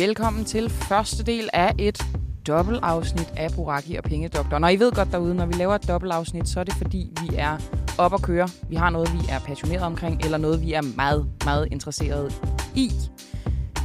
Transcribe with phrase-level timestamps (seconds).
[0.00, 2.06] Velkommen til første del af et
[2.46, 4.64] dobbeltafsnit af Buraki og Pengedoktoren.
[4.64, 7.36] Og I ved godt derude, når vi laver et dobbeltafsnit, så er det fordi, vi
[7.36, 7.56] er
[7.98, 8.48] op at køre.
[8.68, 12.40] Vi har noget, vi er passioneret omkring, eller noget, vi er meget, meget interesseret
[12.74, 12.92] i.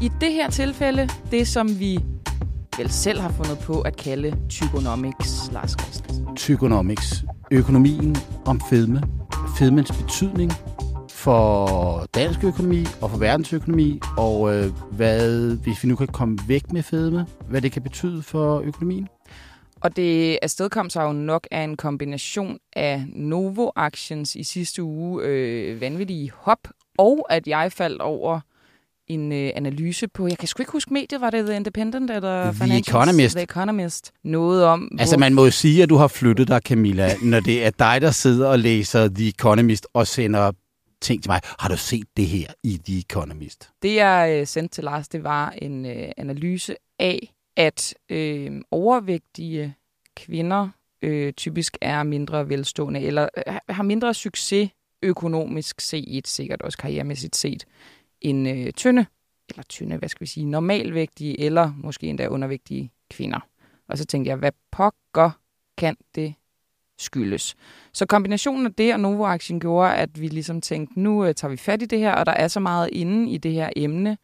[0.01, 1.99] I det her tilfælde, det som vi
[2.77, 6.35] vel selv har fundet på at kalde Tygonomics, Lars Christensen.
[6.35, 7.23] Tygonomics.
[7.51, 9.03] Økonomien om fedme.
[9.57, 10.51] Fedmens betydning
[11.25, 16.71] for dansk økonomi og for verdensøkonomi, og øh, hvad, hvis vi nu kan komme væk
[16.71, 19.07] med fedme, hvad det kan betyde for økonomien.
[19.81, 25.23] Og det afstedkom sig jo nok af en kombination af Novo Actions i sidste uge
[25.23, 26.59] øh, vanvittige hop,
[26.97, 28.39] og at jeg faldt over
[29.07, 32.43] en øh, analyse på, jeg kan sgu ikke huske mediet, var det The Independent eller
[32.43, 33.35] The Financial, Economist?
[33.35, 34.11] The Economist.
[34.23, 34.89] Noget om...
[34.99, 38.01] Altså man må jo sige, at du har flyttet dig, Camilla, når det er dig,
[38.01, 40.51] der sidder og læser The Economist og sender
[41.01, 41.41] ting til mig.
[41.43, 43.69] Har du set det her i The Economist?
[43.81, 49.75] Det, jeg øh, sendte til Lars, det var en øh, analyse af, at øh, overvægtige
[50.15, 50.69] kvinder
[51.01, 54.69] øh, typisk er mindre velstående, eller øh, har mindre succes
[55.01, 57.65] økonomisk set, sikkert også karrieremæssigt set,
[58.21, 59.05] end øh, tynde,
[59.49, 63.39] eller tynde, hvad skal vi sige, normalvægtige, eller måske endda undervægtige kvinder.
[63.87, 65.31] Og så tænkte jeg, hvad pokker
[65.77, 66.33] kan det
[66.99, 67.55] skyldes?
[67.93, 71.57] Så kombinationen af det og Novo-aktien gjorde, at vi ligesom tænkte, nu øh, tager vi
[71.57, 74.17] fat i det her, og der er så meget inde i det her emne,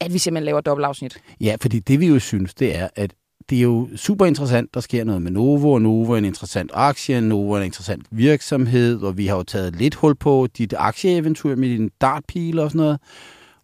[0.00, 1.20] at vi simpelthen laver dobbeltafsnit.
[1.40, 3.14] Ja, fordi det vi jo synes, det er, at
[3.50, 6.70] det er jo super interessant, der sker noget med Novo, og Novo er en interessant
[6.74, 10.74] aktie, Novo er en interessant virksomhed, og vi har jo taget lidt hul på dit
[10.78, 13.00] aktieeventyr med din dartpil og sådan noget.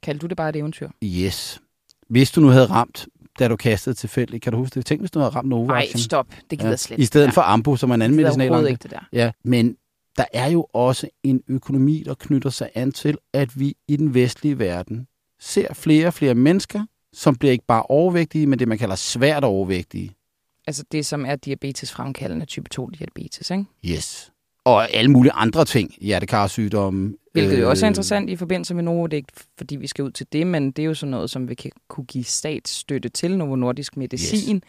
[0.03, 0.89] Kaldte du det bare et eventyr?
[1.05, 1.61] Yes.
[2.09, 3.07] Hvis du nu havde ramt,
[3.39, 4.87] da du kastede tilfældigt, kan du huske det?
[4.87, 6.27] Tænk, hvis du havde ramt Novo Nej, stop.
[6.51, 6.77] Det gider ja.
[6.77, 7.31] slet I stedet ja.
[7.31, 8.67] for Ambu, som er en anden medicinal.
[8.67, 9.09] ikke det der.
[9.13, 9.77] Ja, men
[10.17, 14.15] der er jo også en økonomi, der knytter sig an til, at vi i den
[14.15, 15.07] vestlige verden
[15.41, 19.45] ser flere og flere mennesker, som bliver ikke bare overvægtige, men det, man kalder svært
[19.45, 20.17] overvægtige.
[20.67, 23.65] Altså det, som er diabetes fremkaldende type 2 diabetes, ikke?
[23.85, 24.33] Yes.
[24.67, 27.15] Og alle mulige andre ting, hjertekarsygdomme.
[27.33, 29.07] Hvilket øh, jo også er interessant i forbindelse med Novo.
[29.07, 31.31] Det er ikke, fordi vi skal ud til det, men det er jo sådan noget,
[31.31, 34.57] som vi kan kunne give statsstøtte til Novo Nordisk Medicin.
[34.57, 34.63] Yes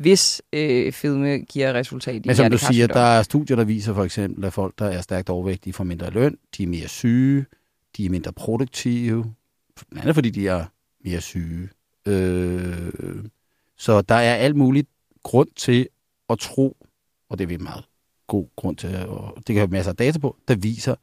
[0.00, 3.94] hvis øh, fedme giver resultat i Men som du siger, der er studier, der viser
[3.94, 7.46] for eksempel, at folk, der er stærkt overvægtige, får mindre løn, de er mere syge,
[7.96, 9.34] de er mindre produktive,
[9.90, 10.64] blandt andet fordi de er
[11.04, 11.68] mere syge.
[12.06, 12.92] Øh,
[13.76, 14.88] så der er alt muligt
[15.22, 15.88] grund til
[16.30, 16.76] at tro,
[17.28, 17.84] og det er vi meget
[18.30, 20.94] god grund til, og det kan have masser af data på, der viser,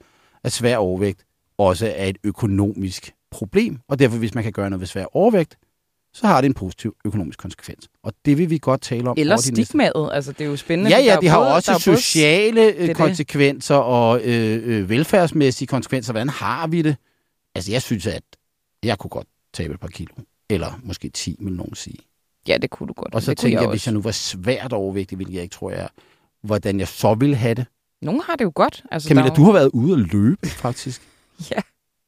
[0.43, 1.25] at svær overvægt
[1.57, 5.57] også er et økonomisk problem, og derfor hvis man kan gøre noget ved svær overvægt,
[6.13, 7.89] så har det en positiv økonomisk konsekvens.
[8.03, 9.16] Og det vil vi godt tale om.
[9.19, 10.91] Eller stigmaet, altså det er jo spændende.
[10.91, 12.93] Ja, ja, det har både, også sociale både...
[12.93, 16.13] konsekvenser og øh, øh, velfærdsmæssige konsekvenser.
[16.13, 16.95] Hvordan har vi det?
[17.55, 18.23] Altså jeg synes, at
[18.83, 20.13] jeg kunne godt tabe et par kilo.
[20.49, 21.97] Eller måske 10, vil nogen sige.
[22.47, 23.16] Ja, det kunne du godt.
[23.16, 25.71] Og så tænker jeg, jeg hvis jeg nu var svært overvægtig, hvilket jeg ikke tror,
[25.71, 25.87] jeg er,
[26.47, 27.66] hvordan jeg så ville have det.
[28.02, 28.84] Nogle har det jo godt.
[28.91, 29.35] Altså, Camilla, der...
[29.35, 31.02] du har været ude at løbe, faktisk.
[31.52, 31.62] ja,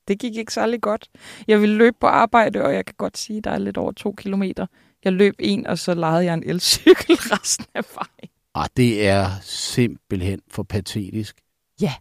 [0.08, 1.10] det gik ikke særlig godt.
[1.48, 3.92] Jeg ville løbe på arbejde, og jeg kan godt sige, at der er lidt over
[3.92, 4.66] to kilometer.
[5.04, 8.30] Jeg løb en, og så lejede jeg en elcykel resten af vejen.
[8.56, 11.36] Ah, det er simpelthen for patetisk.
[11.82, 11.94] Ja,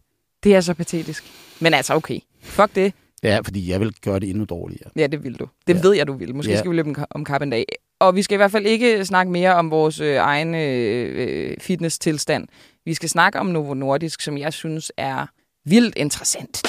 [0.42, 1.24] det er så patetisk.
[1.60, 2.20] Men altså, okay.
[2.42, 2.92] Fuck det.
[3.22, 4.90] Ja, fordi jeg vil gøre det endnu dårligere.
[4.96, 5.48] Ja, det vil du.
[5.66, 5.80] Det ja.
[5.82, 6.34] ved jeg, du vil.
[6.34, 6.58] Måske ja.
[6.58, 7.64] skal vi løbe om kap en dag.
[8.00, 12.48] Og vi skal i hvert fald ikke snakke mere om vores øh, egen øh, fitness-tilstand.
[12.84, 15.26] Vi skal snakke om Novo Nordisk, som jeg synes er
[15.64, 16.62] vildt interessant.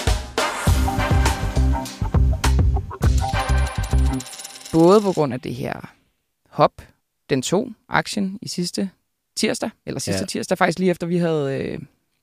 [4.71, 5.93] Både på grund af det her
[6.49, 6.71] hop,
[7.29, 8.89] den tog aktien i sidste
[9.35, 10.25] tirsdag, eller sidste ja.
[10.25, 11.79] tirsdag, faktisk lige efter vi havde, øh,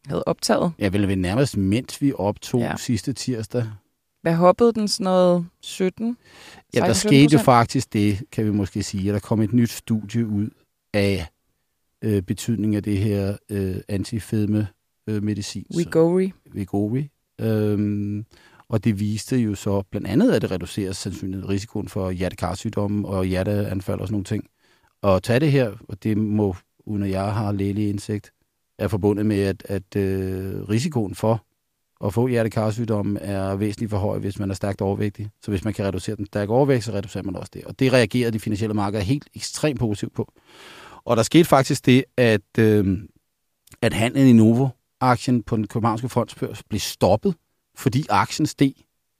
[0.06, 0.72] havde optaget.
[0.78, 2.76] Ja, vel nærmest mens vi optog ja.
[2.76, 3.64] sidste tirsdag.
[4.26, 6.16] Hvad hoppede den sådan noget 17?
[6.74, 9.70] Ja, der skete jo faktisk det, kan vi måske sige, at der kom et nyt
[9.70, 10.48] studie ud
[10.94, 11.26] af
[12.04, 14.68] øh, betydningen af det her øh, antifedme
[15.06, 15.66] øh, medicin.
[15.76, 16.32] Wegovy.
[16.54, 17.04] Wegovy.
[17.40, 18.24] Øhm,
[18.68, 23.24] og det viste jo så blandt andet, at det reducerer sandsynligheden risikoen for hjertekarsygdomme og
[23.24, 24.44] hjerteanfald og sådan nogle ting.
[25.02, 26.56] Og tage det her, og det må,
[26.86, 28.32] uden at jeg har lægelig indsigt,
[28.78, 31.46] er forbundet med, at, at øh, risikoen for
[32.04, 35.30] at få hjertekarsygdomme er væsentligt for høj, hvis man er stærkt overvægtig.
[35.42, 37.64] Så hvis man kan reducere den stærke overvægt, så reducerer man også det.
[37.64, 40.32] Og det reagerer de finansielle markeder helt ekstremt positivt på.
[41.04, 42.98] Og der skete faktisk det, at, øh,
[43.82, 47.34] at handlen i Novo-aktien på den københavnske fondsbørs blev stoppet,
[47.76, 48.72] fordi aktien steg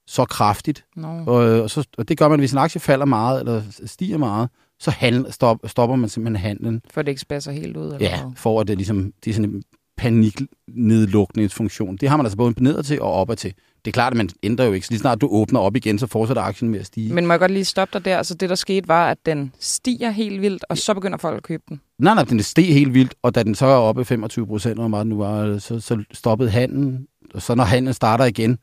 [0.07, 0.85] så kraftigt.
[0.97, 1.25] No.
[1.27, 4.49] Og, og, så, og det gør man, hvis en aktie falder meget, eller stiger meget,
[4.79, 6.83] så handel, stop, stopper man simpelthen handlen.
[6.91, 7.87] For det ikke spasser helt ud?
[7.87, 9.63] Eller ja, for at det ligesom, det er sådan
[9.97, 11.97] paniknedlukningsfunktion.
[11.97, 13.55] Det har man altså både ned til og opad til.
[13.85, 14.87] Det er klart, at man ændrer jo ikke.
[14.87, 17.15] Så lige snart du åbner op igen, så fortsætter aktien med at stige.
[17.15, 18.17] Men må jeg godt lige stoppe dig der?
[18.17, 21.43] Altså det, der skete, var, at den stiger helt vildt, og så begynder folk at
[21.43, 21.81] købe den.
[21.99, 24.89] Nej, nej, den steg helt vildt, og da den så er oppe 25 procent, hvor
[24.89, 27.07] meget nu var, så, så stoppede handlen.
[27.35, 28.59] Og så når handlen starter igen,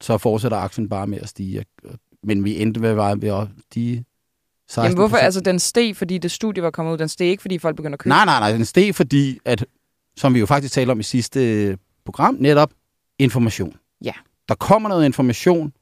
[0.00, 1.64] så fortsætter aktien bare med at stige.
[2.22, 4.04] Men vi endte ved ved at stige
[4.68, 5.16] 16 Jamen hvorfor?
[5.16, 6.98] Altså den steg, fordi det studie var kommet ud.
[6.98, 8.52] Den steg ikke, fordi folk begynder at købe Nej, nej, nej.
[8.52, 9.66] Den steg, fordi, at,
[10.16, 12.72] som vi jo faktisk talte om i sidste program, netop
[13.18, 13.76] information.
[14.04, 14.12] Ja.
[14.48, 15.72] Der kommer noget information.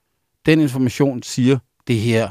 [0.46, 2.30] Den information siger, det her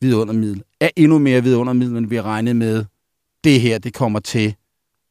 [0.00, 2.84] vidundermiddel er endnu mere vidundermiddel, end vi har regnet med.
[3.44, 4.54] Det her, det kommer til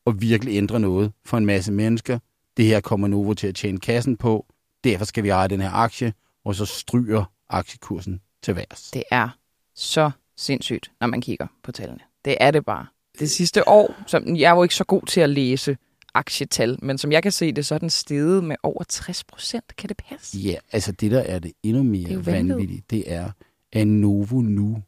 [0.07, 2.19] at virkelig ændre noget for en masse mennesker.
[2.57, 4.45] Det her kommer Novo til at tjene kassen på.
[4.83, 6.13] Derfor skal vi eje den her aktie,
[6.45, 8.91] og så stryger aktiekursen til værs.
[8.93, 9.29] Det er
[9.75, 11.99] så sindssygt, når man kigger på tallene.
[12.25, 12.85] Det er det bare.
[13.19, 15.77] Det sidste år, som jeg jo ikke så god til at læse
[16.13, 19.75] aktietal, men som jeg kan se det, så er den steget med over 60 procent.
[19.75, 20.37] Kan det passe?
[20.37, 23.31] Ja, altså det der er det endnu mere Det er vanvittigt, det er,
[23.71, 24.83] at Novo nu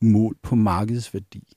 [0.00, 1.56] mål på markedsværdi,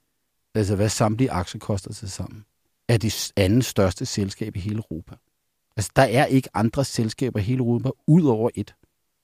[0.56, 2.46] altså hvad samtlige aktier koster til sammen,
[2.88, 5.16] er det andet største selskab i hele Europa.
[5.78, 8.76] Altså der er ikke andre selskaber i hele Europa, ud over et,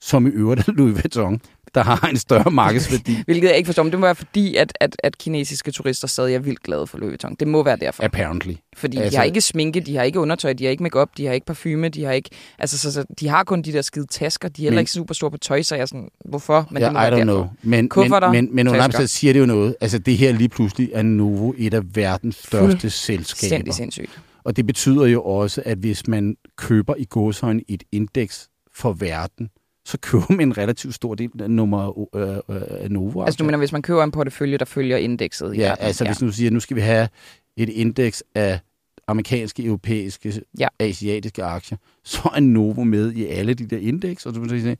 [0.04, 1.40] som i øvrigt er Louis Vuitton,
[1.74, 3.16] der har en større markedsværdi.
[3.26, 6.34] Hvilket jeg ikke forstår, men det må være fordi, at, at, at kinesiske turister stadig
[6.34, 7.34] er vildt glade for Louis Vuitton.
[7.40, 8.02] Det må være derfor.
[8.02, 8.52] Apparently.
[8.76, 11.26] Fordi altså, de har ikke sminke, de har ikke undertøj, de har ikke makeup, de
[11.26, 12.30] har ikke parfume, de har ikke...
[12.58, 14.48] Altså, så, så de har kun de der skide tasker.
[14.48, 16.68] De er heller Men- ikke super store på tøj, så jeg er sådan, hvorfor?
[16.70, 17.24] Men ja, det må I være don't derfor.
[17.24, 17.46] know.
[17.62, 19.76] Men, Kufferter, men, men, men under siger det jo noget.
[19.80, 23.48] Altså det her lige pludselig er Novo et af verdens største selskaber.
[23.48, 24.20] Sindssygt sindssygt.
[24.44, 29.48] Og det betyder jo også, at hvis man køber i gåshøjne et indeks for verden,
[29.84, 32.36] så køber man en relativt stor del af nummer øh,
[32.82, 33.22] øh, Novo.
[33.24, 35.84] Altså, du mener, hvis man køber en portefølje, der følger indekset i Ja, verden.
[35.84, 37.08] altså hvis nu siger, at nu skal vi have
[37.56, 38.60] et indeks af
[39.08, 40.68] amerikanske, europæiske, Ja.
[40.78, 44.76] asiatiske aktier, så er Novo med i alle de der indeks, og du må sige,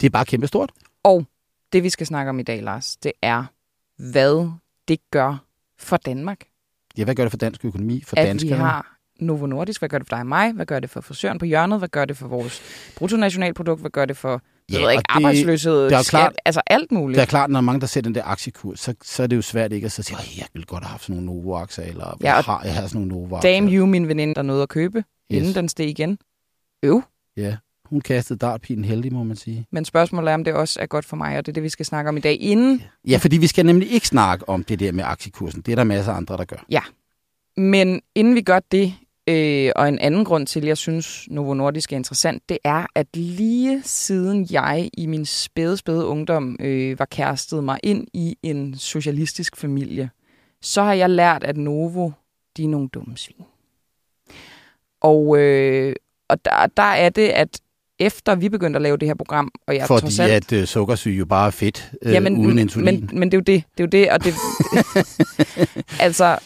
[0.00, 0.72] det er bare kæmpestort.
[1.02, 1.24] Og
[1.72, 3.44] det, vi skal snakke om i dag, Lars, det er,
[4.10, 4.50] hvad
[4.88, 5.44] det gør
[5.78, 6.40] for Danmark.
[6.98, 8.56] Ja, hvad gør det for dansk økonomi, for at danskerne?
[8.56, 9.80] vi har Novo Nordisk.
[9.80, 10.52] Hvad gør det for dig og mig?
[10.52, 11.78] Hvad gør det for frisøren på hjørnet?
[11.78, 12.62] Hvad gør det for vores
[12.96, 13.80] bruttonationalprodukt?
[13.80, 15.84] Hvad gør det for jeg Ja, ved ikke, arbejdsløshed?
[15.84, 16.10] det er jo skat?
[16.20, 17.16] klart- altså alt muligt.
[17.16, 19.42] Det er klart, når mange, der sætter den der aktiekurs, så, så er det jo
[19.42, 22.34] svært ikke at sige, at jeg ville godt have haft sådan nogle Novo-aktier, eller Ja,
[22.36, 23.52] ja, har jeg har sådan nogle Novo-aktier.
[23.52, 25.04] Damn you, min veninde, der nåede at købe, yes.
[25.38, 26.18] inden den steg igen.
[26.82, 27.02] Øv.
[27.36, 29.66] Ja, hun kastede dartpilen heldig, må man sige.
[29.70, 31.68] Men spørgsmålet er, om det også er godt for mig, og det er det, vi
[31.68, 32.36] skal snakke om i dag.
[32.40, 35.60] Inden, Ja, fordi vi skal nemlig ikke snakke om det der med aktiekursen.
[35.60, 36.56] Det er der masser af andre, der gør.
[37.60, 38.94] men inden vi gør det,
[39.28, 42.86] øh, og en anden grund til, at jeg synes, Novo Nordisk er interessant, det er,
[42.94, 48.36] at lige siden jeg i min spæde, spæde ungdom øh, var kærestet mig ind i
[48.42, 50.10] en socialistisk familie,
[50.62, 52.10] så har jeg lært, at Novo,
[52.56, 53.36] de er nogle dumme svin.
[55.00, 55.94] Og, øh,
[56.28, 57.60] og der, der er det, at
[57.98, 60.32] efter vi begyndte at lave det her program, og jeg Fordi trods alt...
[60.32, 62.84] at øh, sukkersyge jo bare er fedt øh, Ja, men, uden insulin.
[62.84, 63.64] men, men det er jo det.
[63.78, 64.34] Det er jo det, og det...
[66.06, 66.38] altså,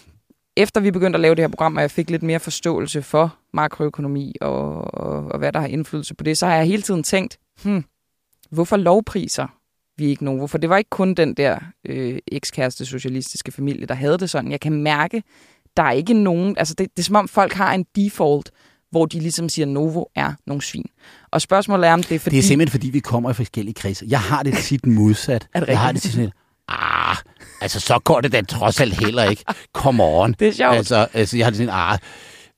[0.56, 3.36] efter vi begyndte at lave det her program, og jeg fik lidt mere forståelse for
[3.52, 7.02] makroøkonomi og, og, og hvad der har indflydelse på det, så har jeg hele tiden
[7.02, 7.84] tænkt, hmm,
[8.50, 9.46] hvorfor lovpriser
[9.98, 10.46] vi ikke Novo?
[10.46, 14.50] For det var ikke kun den der øh, ekskæreste socialistiske familie, der havde det sådan.
[14.50, 15.22] Jeg kan mærke,
[15.76, 16.58] der er ikke nogen...
[16.58, 18.50] Altså, det, det er som om folk har en default,
[18.90, 20.86] hvor de ligesom siger, Novo er nogle svin.
[21.30, 22.36] Og spørgsmålet er, om det er fordi...
[22.36, 24.06] Det er simpelthen, fordi vi kommer i forskellige kredse.
[24.08, 25.48] Jeg har det tit modsat.
[25.54, 26.02] Er det jeg har det rigtigt?
[26.02, 26.32] tit sådan
[26.68, 27.16] ah,
[27.60, 29.44] altså så går det da trods alt heller ikke.
[29.72, 30.32] Come on.
[30.38, 30.76] Det er sjovt.
[30.76, 31.98] Altså, altså jeg har det sådan, ah,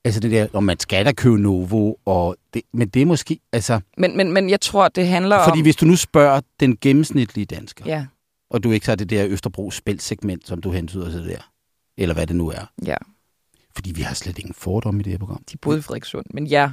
[0.05, 3.39] altså det der, om man skal da købe Novo, og det, men det er måske,
[3.53, 5.63] altså, Men, men, men jeg tror, det handler fordi om...
[5.63, 8.05] hvis du nu spørger den gennemsnitlige dansker, Ja,
[8.49, 11.51] og du ikke tager det der Østerbro spældsegment, som du hentyder til der,
[11.97, 12.95] eller hvad det nu er, ja.
[13.75, 15.43] fordi vi har slet ingen fordom i det her program.
[15.51, 16.25] De boede i Frederikssund.
[16.33, 16.71] Men ja,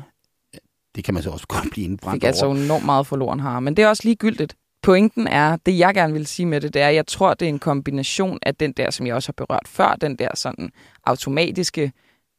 [0.94, 2.56] Det kan man så også godt blive indbrændt altså over.
[2.56, 3.60] enormt meget forloren har.
[3.60, 4.56] Men det er også ligegyldigt.
[4.86, 7.46] Pointen er, det jeg gerne vil sige med det, det er, at jeg tror, det
[7.46, 10.70] er en kombination af den der, som jeg også har berørt før, den der sådan
[11.04, 11.92] automatiske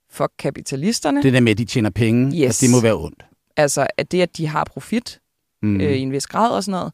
[0.09, 1.23] for kapitalisterne.
[1.23, 1.33] Det.
[1.33, 2.63] Der med, at de tjener penge, Yes.
[2.63, 3.25] at det må være ondt.
[3.57, 5.19] Altså, at det, at de har profit
[5.61, 5.69] Mm.
[5.69, 5.81] mm.
[5.81, 6.93] øh, i en vis grad og sådan noget.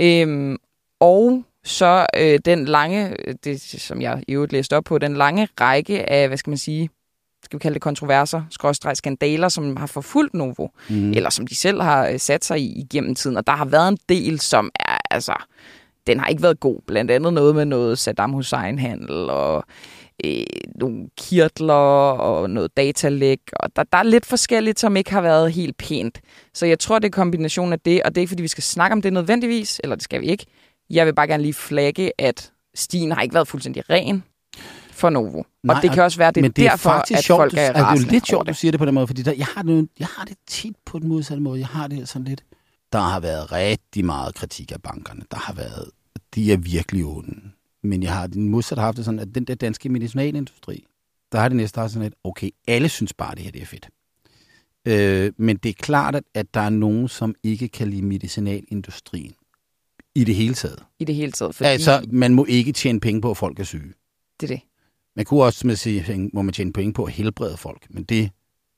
[0.00, 0.56] Øhm,
[1.00, 5.48] og så øh, den lange, det som jeg i øvrigt læste op på, den lange
[5.60, 6.90] række af, hvad skal man sige,
[7.44, 11.10] skal vi kalde det kontroverser, skråstreg skandaler, som har forfulgt Novo, Mm.
[11.12, 13.36] eller som de selv har øh, sat sig i igennem tiden.
[13.36, 15.34] Og der har været en del, som er, altså,
[16.06, 16.80] den har ikke været god.
[16.86, 19.64] Blandt andet noget med noget Saddam Hussein-handel og
[20.24, 20.42] øh,
[20.74, 23.40] nogle kirtler og noget datalæk.
[23.52, 26.20] Og der, der er lidt forskelligt, som ikke har været helt pænt.
[26.54, 28.62] Så jeg tror, det er kombinationen af det, og det er ikke, fordi vi skal
[28.64, 30.46] snakke om det nødvendigvis, eller det skal vi ikke.
[30.90, 34.22] Jeg vil bare gerne lige flagge, at stien har ikke været fuldstændig ren.
[34.98, 35.42] For Novo.
[35.62, 37.38] Nej, og det kan også være, det er men det er derfor, faktisk at sjovt,
[37.38, 38.56] folk du, er altså, det er jo rasende lidt sjovt, du det.
[38.56, 40.98] siger det på den måde, fordi der, jeg, har det, jeg har det tit på
[40.98, 41.60] den modsatte måde.
[41.60, 42.44] Jeg har det sådan lidt.
[42.92, 45.22] Der har været rigtig meget kritik af bankerne.
[45.30, 45.90] Der har været,
[46.34, 47.40] de er virkelig onde.
[47.82, 50.84] Men jeg har den modsat haft det sådan, at den der danske medicinalindustri,
[51.32, 53.88] der har det næste sådan lidt, okay, alle synes bare, det her det er fedt.
[54.86, 59.34] Øh, men det er klart, at, at der er nogen, som ikke kan lide medicinalindustrien
[60.14, 60.84] i det hele taget.
[60.98, 61.54] I det hele taget.
[61.54, 61.68] Fordi...
[61.68, 63.92] Altså, man må ikke tjene penge på, at folk er syge.
[64.40, 64.67] det er det.
[65.18, 68.30] Man kunne også med sige, må man tjene penge på at helbrede folk, men det,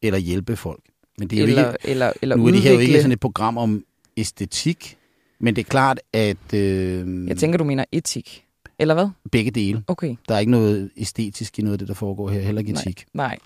[0.03, 0.81] eller hjælpe folk.
[1.19, 3.13] Men det er jo Eller, ikke, eller, eller nu er det her jo ikke sådan
[3.13, 3.85] et program om
[4.17, 4.97] æstetik,
[5.41, 8.45] men det er klart, at øh, Jeg tænker, du mener etik.
[8.79, 9.09] Eller hvad?
[9.33, 9.85] begge dele.
[9.87, 10.17] Okay.
[10.29, 12.83] Der er ikke noget æstetisk i noget af det, der foregår her, heller ikke Nej.
[12.83, 13.07] etik.
[13.15, 13.39] Nej.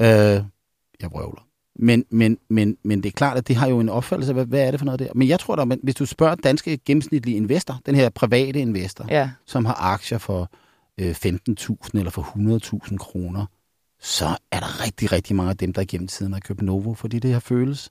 [0.00, 0.06] Øh,
[1.00, 1.46] jeg vrøvler.
[1.78, 4.46] Men, men, men, men det er klart, at det har jo en opfattelse af, hvad,
[4.46, 5.08] hvad er det for noget der.
[5.14, 9.30] Men jeg tror da, hvis du spørger danske gennemsnitlige investor, den her private investor, Ja.
[9.46, 10.50] som har aktier for
[10.98, 12.22] øh, 15.000 eller for
[12.88, 13.46] 100.000 kroner,
[14.00, 17.18] så er der rigtig, rigtig mange af dem, der gennem tiden har købt Novo, fordi
[17.18, 17.90] det her føles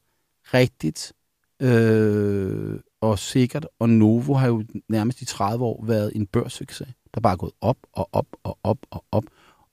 [0.53, 1.13] rigtigt
[1.61, 3.67] øh, og sikkert.
[3.79, 7.53] Og Novo har jo nærmest i 30 år været en børssucces, der bare er gået
[7.61, 9.23] op og op og op og op.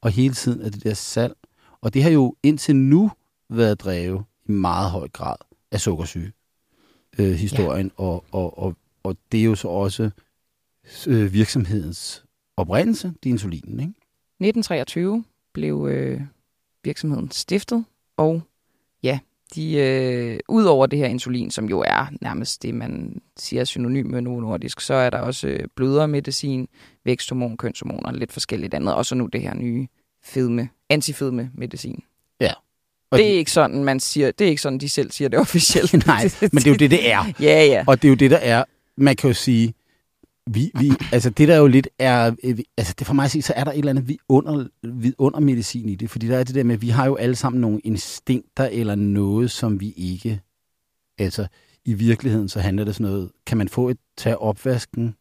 [0.00, 1.34] Og hele tiden er det der salg.
[1.80, 3.10] Og det har jo indtil nu
[3.50, 5.36] været drevet i meget høj grad
[5.70, 6.32] af sukkersyge
[7.18, 7.86] øh, historien.
[7.86, 8.04] Ja.
[8.04, 10.10] Og, og, og, og det er jo så også
[11.06, 12.23] øh, virksomhedens
[12.56, 13.92] oprindelse, det er insulinen, ikke?
[14.40, 16.20] 1923 blev øh,
[16.84, 17.84] virksomheden stiftet,
[18.16, 18.42] og
[19.02, 19.18] ja,
[19.54, 23.64] de, øh, ud over det her insulin, som jo er nærmest det, man siger er
[23.64, 26.68] synonym med Novo Nordisk, så er der også øh, blødermedicin,
[27.04, 29.86] væksthormon, kønshormoner, lidt forskelligt andet, og så nu det her nye
[30.22, 32.02] fedme, antifedme medicin.
[33.14, 35.38] Og det er ikke sådan, man siger, det er ikke sådan, de selv siger det
[35.38, 35.92] officielt.
[36.06, 37.24] Nej, men det er jo det, det er.
[37.40, 37.84] ja, ja.
[37.86, 38.64] Og det er jo det, der er,
[38.96, 39.74] man kan jo sige,
[40.46, 43.42] vi, vi, altså det der jo lidt er, øh, altså det for mig at sige,
[43.42, 46.64] så er der et eller andet vidunder, vidundermedicin i det, fordi der er det der
[46.64, 50.40] med, at vi har jo alle sammen nogle instinkter eller noget, som vi ikke,
[51.18, 51.46] altså
[51.84, 55.14] i virkeligheden så handler det sådan noget, kan man få et tage opvasken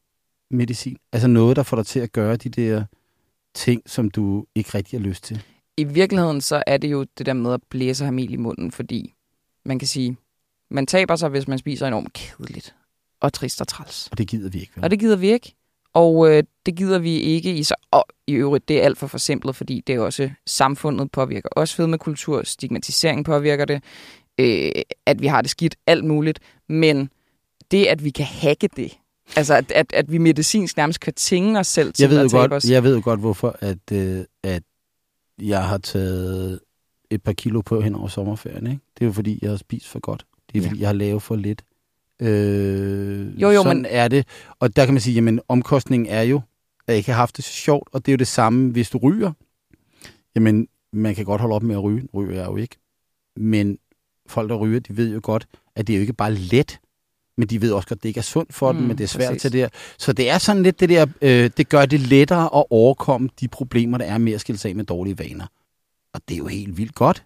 [0.52, 0.98] medicin?
[1.12, 2.84] Altså noget, der får dig til at gøre de der
[3.56, 5.44] ting, som du ikke rigtig har lyst til.
[5.78, 9.14] I virkeligheden så er det jo det der med at blæse ham i munden, fordi
[9.66, 10.18] man kan sige,
[10.72, 12.76] man taber sig, hvis man spiser enormt kedeligt
[13.24, 14.08] og trist og træls.
[14.12, 14.72] Og det gider vi ikke.
[14.76, 14.84] Vel?
[14.84, 15.56] Og det gider vi ikke.
[15.94, 17.76] Og øh, det gider vi ikke i så...
[17.92, 21.76] Og i øvrigt, det er alt for forsimplet, fordi det er også samfundet påvirker også
[21.76, 23.84] fedmekultur, stigmatisering påvirker det,
[24.40, 24.72] øh,
[25.06, 26.40] at vi har det skidt, alt muligt.
[26.70, 27.10] Men
[27.72, 28.98] det, at vi kan hacke det,
[29.36, 32.32] altså at, at, at vi medicinsk nærmest kan tvinge os selv til jeg ved, at
[32.32, 32.66] godt, os.
[32.66, 34.64] jeg ved jo godt, hvorfor at, øh, at
[35.42, 36.60] jeg har taget
[37.10, 38.68] et par kilo på hen over sommerferien.
[38.68, 38.80] Ikke?
[38.96, 40.26] Det er jo fordi, jeg har spist for godt.
[40.54, 40.70] Det er Ja.
[40.70, 41.64] fordi, jeg har lavet for lidt.
[42.22, 44.28] Øh, Jo, jo, sådan men- er det.
[44.60, 46.38] Og der kan man sige, jamen omkostningen er jo,
[46.88, 48.90] at jeg ikke har haft det så sjovt, og det er jo det samme, hvis
[48.90, 49.32] du ryger.
[50.36, 52.08] Jamen, man kan godt holde op med at ryge.
[52.14, 52.76] Ryger jeg jo ikke.
[53.38, 53.78] Men
[54.28, 56.80] folk, der ryger, de ved jo godt, at det er jo ikke bare let,
[57.38, 58.98] men de ved også godt, at det ikke er sundt for mm, Mm, dem, men
[58.98, 59.42] det er svært præcis.
[59.42, 59.70] til det her.
[59.98, 63.48] Så det er sådan lidt det der, øh, det gør det lettere at overkomme de
[63.48, 65.46] problemer, der er med at skille sig af med dårlige vaner.
[66.14, 67.26] Og det er jo helt vildt godt.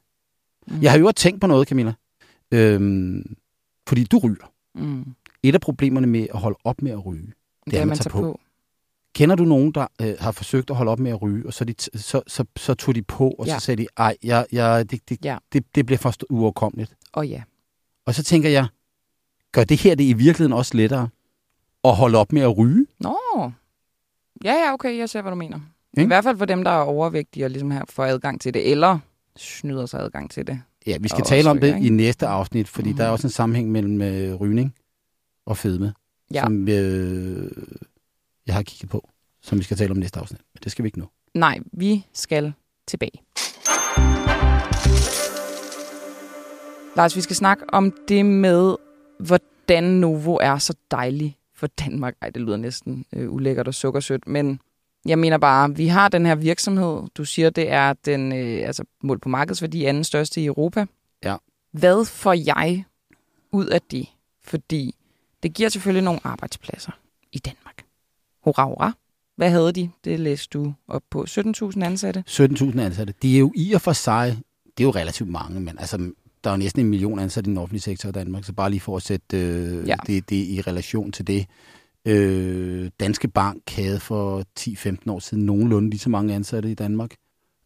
[0.68, 0.82] Mm.
[0.82, 1.94] Jeg har jo også tænkt på noget, Camilla.
[2.52, 3.36] Øhm,
[3.88, 4.52] fordi du ryger.
[4.78, 5.16] Mm.
[5.44, 7.34] Et af problemerne med at holde op med at ryge, Det,
[7.66, 8.22] det er, man man tager på.
[8.22, 8.40] på.
[9.16, 11.66] Kender du nogen, der øh, har forsøgt at holde op med at ryge, og så,
[11.66, 13.60] de t- så, så, så tog de på, og ja.
[13.60, 15.38] Så sagde de, ej, jeg, jeg, det, det, Ja.
[15.54, 16.96] det, det bliver for uoverkommeligt.
[17.14, 17.44] Og ja.
[18.06, 18.68] Og så tænker jeg,
[19.52, 21.10] gør det her det i virkeligheden også lettere
[21.84, 22.86] at holde op med at ryge?
[23.00, 23.18] Nå.
[24.44, 25.60] Ja, ja, okay, jeg ser, hvad du mener.
[25.98, 28.72] I hvert fald for dem, der er overvægtige og ligesom her får adgang til det,
[28.72, 29.00] eller
[29.38, 30.62] snyder sig adgang til det.
[30.88, 31.96] Ja, vi skal tale om det ryger, i ikke?
[31.96, 32.98] næste afsnit, fordi Mhm.
[32.98, 34.76] der er også en sammenhæng mellem øh, rygning
[35.46, 35.94] og fedme,
[36.34, 36.42] Ja.
[36.44, 37.52] som øh,
[38.48, 39.10] jeg har kigget på,
[39.42, 40.42] som vi skal tale om i næste afsnit.
[40.54, 41.06] Men det skal vi ikke nu.
[41.34, 42.54] Nej, vi skal
[42.88, 43.12] tilbage.
[46.96, 48.76] Lars, vi skal snakke om det med,
[49.20, 52.16] hvordan Novo er så dejlig for Danmark.
[52.22, 54.60] Ej, det lyder næsten øh, ulækkert og sukkersødt, men
[55.08, 57.02] jeg mener bare, vi har den her virksomhed.
[57.18, 60.86] Du siger, det er den, øh, altså mål på markedsværdi, anden største i Europa.
[61.24, 61.36] Ja.
[61.72, 62.84] Hvad får jeg
[63.52, 64.08] ud af det?
[64.44, 64.96] Fordi
[65.44, 66.92] det giver selvfølgelig nogle arbejdspladser
[67.32, 67.84] i Danmark.
[68.44, 68.94] Hurra, hurra.
[69.36, 69.90] Hvad havde de?
[70.04, 71.26] Det læste du op på.
[71.30, 72.24] 17.000 ansatte.
[72.30, 73.14] 17.000 ansatte.
[73.22, 74.38] Det er jo i og for sig,
[74.78, 75.98] det er jo relativt mange, men altså,
[76.44, 78.70] der er jo næsten en million ansatte i den offentlige sektor i Danmark, så bare
[78.70, 79.96] lige for at sætte øh, Ja.
[80.08, 81.46] det, det i relation til det.
[82.08, 87.16] Øh, Danske Bank havde for 10-15 år siden nogenlunde lige så mange ansatte i Danmark.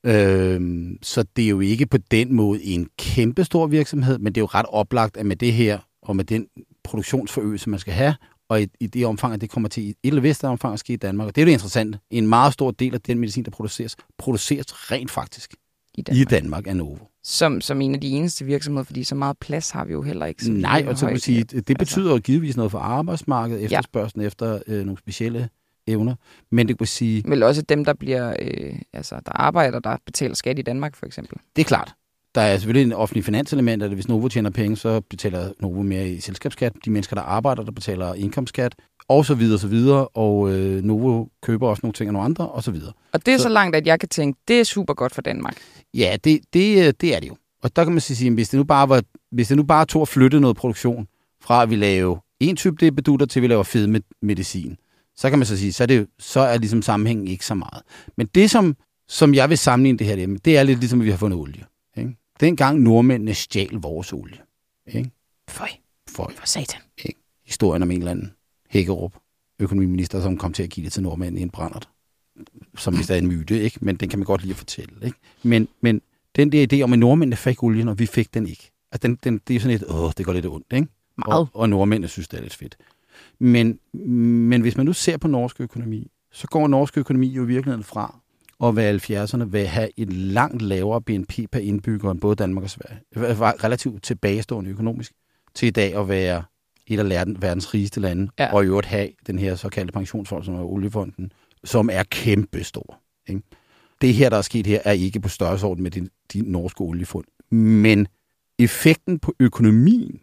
[0.05, 4.41] Øh, så det er jo ikke på den måde en kæmpe stor virksomhed, men det
[4.41, 6.47] er jo ret oplagt, at med det her, og med den
[6.83, 8.15] produktionsforøgelse, man skal have,
[8.49, 10.79] og i, i det omfang, at det kommer til i et eller vist omfang at
[10.79, 11.27] ske i Danmark.
[11.27, 11.99] Og det er det interessante.
[12.09, 15.55] En meget stor del af den medicin, der produceres, produceres rent faktisk
[15.97, 16.21] I Danmark.
[16.21, 17.10] i Danmark af Novo.
[17.23, 20.25] Som, som en af de eneste virksomheder, fordi så meget plads har vi jo heller
[20.25, 20.43] ikke.
[20.45, 23.59] Vi Nej, og så kan man sige, det det betyder jo givetvis noget for arbejdsmarkedet,
[23.59, 23.65] Ja.
[23.65, 25.49] efterspørgselen efter øh, nogle specielle
[25.87, 26.15] evner.
[26.51, 30.35] Men det kan sige, Vel også dem, der bliver, øh, altså, der arbejder, der betaler
[30.35, 31.37] skat i Danmark, for eksempel.
[31.55, 31.93] det er klart,
[32.35, 36.09] der er selvfølgelig en offentlig finanselement, at hvis Novo tjener penge, så betaler Novo mere
[36.09, 36.73] i selskabsskat.
[36.85, 38.75] De mennesker, der arbejder, der betaler indkomstskat,
[39.07, 40.07] og så videre, og så videre.
[40.07, 42.93] Og øh, Novo køber også nogle ting af nogle andre, og så videre.
[43.13, 45.21] Og det er så, Så- langt, at jeg kan tænke, det er super godt for
[45.21, 45.57] Danmark.
[45.93, 47.35] Ja, det, det, øh, det er det jo.
[47.63, 49.85] Og der kan man sige, at hvis det nu bare, var, hvis det nu bare
[49.85, 51.07] tog at flytte noget produktion
[51.41, 54.77] fra at vi lave en type DB-dutter til at vi laver fedmedicin,
[55.15, 57.81] så kan man så sige, så er, det, så er ligesom sammenhængen ikke så meget.
[58.17, 58.75] Men det, som,
[59.07, 61.39] som jeg vil sammenligne det her med, det er lidt ligesom, at vi har fundet
[61.39, 61.63] olie.
[61.97, 62.15] Ikke?
[62.39, 64.37] Dengang nordmændene stjal vores olie.
[64.87, 65.11] Ikke?
[65.49, 65.67] Føj,
[66.09, 66.81] For for satan.
[67.45, 68.31] historien om en eller anden
[68.71, 69.13] Hækkerup,
[69.59, 71.89] økonomiminister, som kom til at give det til nordmændene i en brændert.
[72.77, 73.77] Som vist er en myte, ikke?
[73.81, 74.93] men den kan man godt lide at fortælle.
[75.05, 75.17] Ikke?
[75.43, 76.01] Men, men
[76.35, 78.71] den der idé om, at nordmændene fik olien, og vi fik den ikke.
[78.91, 80.87] Altså, den, den, det er sådan et, åh, det går lidt ondt, ikke?
[81.17, 81.39] Meget.
[81.39, 82.77] Og, og nordmændene synes, det er lidt fedt.
[83.39, 87.47] Men, men hvis man nu ser på norsk økonomi, så går norsk økonomi jo i
[87.47, 88.19] virkeligheden fra
[88.63, 92.69] at være 70'erne vil have et langt lavere BNP per indbygger end både Danmark og
[92.69, 92.99] Sverige.
[93.39, 95.13] Var relativt tilbagestående økonomisk
[95.53, 96.43] til i dag at være
[96.93, 98.53] et af verden- verdens rigeste lande, ja.
[98.53, 101.31] og i øvrigt have den her såkaldte pensionsfond, som er oliefonden,
[101.63, 102.99] som er kæmpestor.
[103.29, 103.41] Ikke?
[104.01, 107.25] Det her, der er sket her, er ikke på størrelsesorden med de, de norske oliefund.
[107.55, 108.07] Men
[108.59, 110.19] effekten på økonomien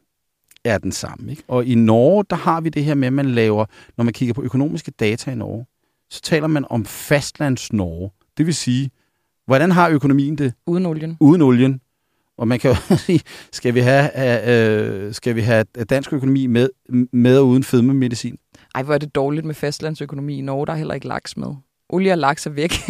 [0.65, 1.31] er den samme.
[1.31, 1.43] Ikke?
[1.49, 4.35] Og i Norge, der har vi det her med, at man laver, når man kigger
[4.35, 5.67] på økonomiske data i Norge,
[6.11, 8.11] så taler man om fastlands Norge.
[8.39, 8.91] Det vil sige,
[9.47, 11.17] hvordan har økonomien det Uden olien.
[11.21, 11.81] uden olien?
[12.39, 13.21] Og man kan jo sige,
[13.53, 14.11] skal vi have,
[14.51, 16.69] øh, skal vi have dansk økonomi med,
[17.13, 18.37] med og uden fedmemedicin?
[18.75, 20.67] Ej, hvor er det dårligt med fastlandsøkonomi i Norge.
[20.67, 21.49] Der er heller ikke laks med.
[21.89, 22.73] Olie og laks er væk.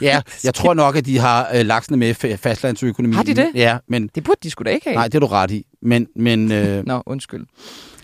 [0.00, 3.14] Ja, jeg tror nok, at de har øh, laksene med fa- fastlandsøkonomi.
[3.14, 3.50] Har de det?
[3.54, 4.94] Ja, men det burde de sgu da ikke have.
[4.94, 5.66] nej, det er du ret i.
[5.82, 7.46] Men, men, øh, Nå, undskyld.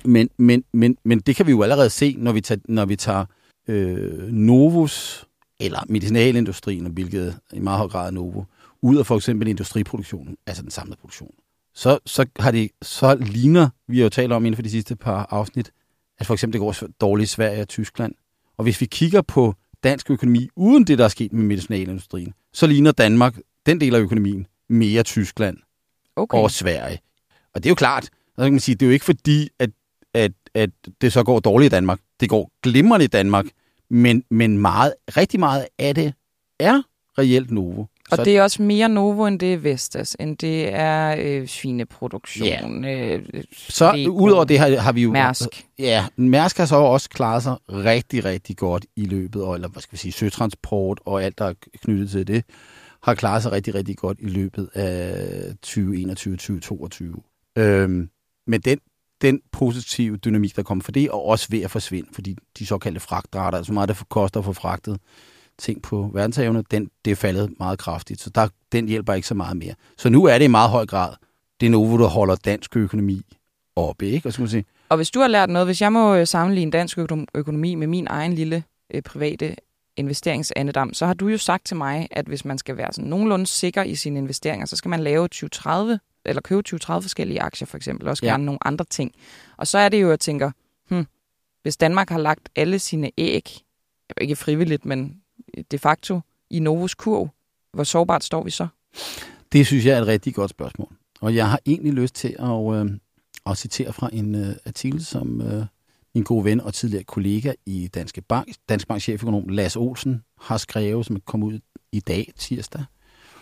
[0.04, 2.96] men, men, men, men det kan vi jo allerede se, når vi tager, når vi
[2.96, 3.24] tager
[3.68, 5.24] øh, Novus,
[5.60, 8.42] eller medicinalindustrien, hvilket i meget høj grad er Novo,
[8.82, 11.34] ud af for eksempel industriproduktionen, altså den samlede produktion.
[11.74, 14.96] Så, så, har de, så ligner, vi har jo talt om inden for de sidste
[14.96, 15.70] par afsnit,
[16.18, 18.14] at for eksempel det går dårligt i Sverige og Tyskland.
[18.56, 22.66] Og hvis vi kigger på dansk økonomi uden det, der er sket med medicinalindustrien, så
[22.66, 25.56] ligner Danmark, den del af økonomien, mere Tyskland
[26.16, 26.38] Okay.
[26.38, 26.98] og Sverige.
[27.54, 29.70] Og det er jo klart, så kan man sige, det er jo ikke fordi, at,
[30.14, 32.00] at, at det så går dårligt i Danmark.
[32.20, 33.46] Det går glimrende i Danmark,
[33.90, 36.14] men, men meget, rigtig meget af det
[36.58, 36.82] er
[37.18, 37.84] reelt Novo.
[38.10, 41.46] Og så, det er også mere Novo, end det er Vestas, end det er øh,
[41.46, 42.84] svineproduktion.
[42.84, 45.12] Øh, så Lego, udover det har, har vi jo...
[45.12, 45.66] Mærsk.
[45.78, 49.82] Ja, Mærsk har så også klaret sig rigtig, rigtig godt i løbet, og, eller hvad
[49.82, 52.44] skal vi sige, søtransport og alt, der er knyttet til det,
[53.02, 57.52] har klaret sig rigtig, rigtig godt i løbet af 2021-2022.
[57.56, 58.08] Øhm,
[58.46, 58.78] men den,
[59.22, 63.00] den positive dynamik, der kommer for det, er også ved at forsvinde, fordi de såkaldte
[63.00, 64.98] fragtrater, altså meget, det koster at få fragtet
[65.58, 69.34] ting på verdenshavene, den, det er faldet meget kraftigt, så der, den hjælper ikke så
[69.34, 69.74] meget mere.
[69.96, 71.14] Så nu er det i meget høj grad
[71.60, 73.22] det Novo, der holder dansk økonomi
[73.76, 74.28] oppe, ikke?
[74.28, 76.26] Og så kan man sige, Og hvis du har lært noget, hvis jeg må øh,
[76.26, 79.56] sammenligne dansk økonom- økonomi med min egen lille øh, private
[79.96, 83.46] investeringsandedam, så har du jo sagt til mig, at hvis man skal være sådan nogenlunde
[83.46, 85.70] sikker i sine investeringer, så skal man lave 20-30,
[86.24, 88.30] eller købe 20-30 forskellige aktier for eksempel, også Ja.
[88.30, 89.12] gerne nogle andre ting.
[89.56, 90.50] Og så er det jo, at jeg tænker,
[90.88, 91.06] hmm,
[91.62, 93.50] hvis Danmark har lagt alle sine æg,
[94.20, 95.16] ikke frivilligt, men
[95.70, 96.20] de facto,
[96.50, 97.28] i Novos kurv,
[97.72, 98.66] hvor sårbart står vi så?
[99.52, 100.92] Det synes jeg er et rigtig godt spørgsmål.
[101.20, 102.90] Og jeg har egentlig lyst til at, øh,
[103.46, 105.64] at citere fra en øh, artikel, som øh,
[106.14, 110.56] min gode ven og tidligere kollega i Danske Bank, Dansk Bank cheføkonom Lars Olsen, har
[110.56, 111.58] skrevet, som kom ud
[111.92, 112.84] i dag, tirsdag.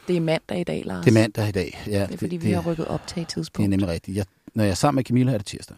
[0.09, 1.05] Det er mandag i dag, Lars.
[1.05, 1.83] Det er mandag i dag.
[1.87, 3.71] Ja, Det er fordi, vi det, har rykket op til et det er tidspunkt.
[3.71, 4.17] nemlig rigtigt.
[4.17, 5.77] Jeg, når jeg er sammen med Camilla, er det tirsdag.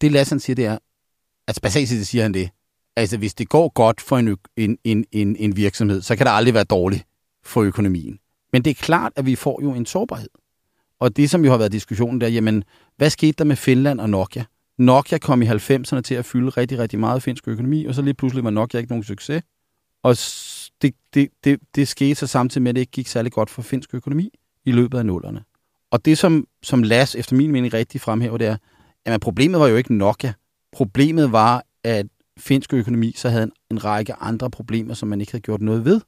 [0.00, 0.78] Det Lars han siger, det er,
[1.48, 2.50] altså basalt set siger han det,
[2.98, 6.32] altså hvis det går godt for en, en, en, en, en virksomhed, så kan det
[6.32, 7.06] aldrig være dårligt
[7.44, 8.18] for økonomien.
[8.52, 10.28] Men det er klart, at vi får jo en sårbarhed.
[11.00, 12.64] Og det, som jo har været diskussionen der, jamen,
[12.96, 14.44] hvad skete der med Finland og Nokia?
[14.78, 18.14] Nokia kom i 90'erne til at fylde rigtig, rigtig meget finsk økonomi, og så lige
[18.14, 19.42] pludselig var Nokia ikke nogen succes.
[20.02, 20.16] Og
[20.82, 23.62] det, det, det, det skete så samtidig med, at det ikke gik særlig godt for
[23.62, 24.30] finsk økonomi
[24.64, 25.44] i løbet af nullerne.
[25.90, 28.56] Og det, som, som Las efter min mening rigtig fremhæver, det er,
[29.04, 30.32] at problemet var jo ikke Nokia.
[30.72, 32.06] Problemet var, at
[32.38, 35.84] finsk økonomi så havde en, en række andre problemer, som man ikke havde gjort noget
[35.84, 36.00] ved.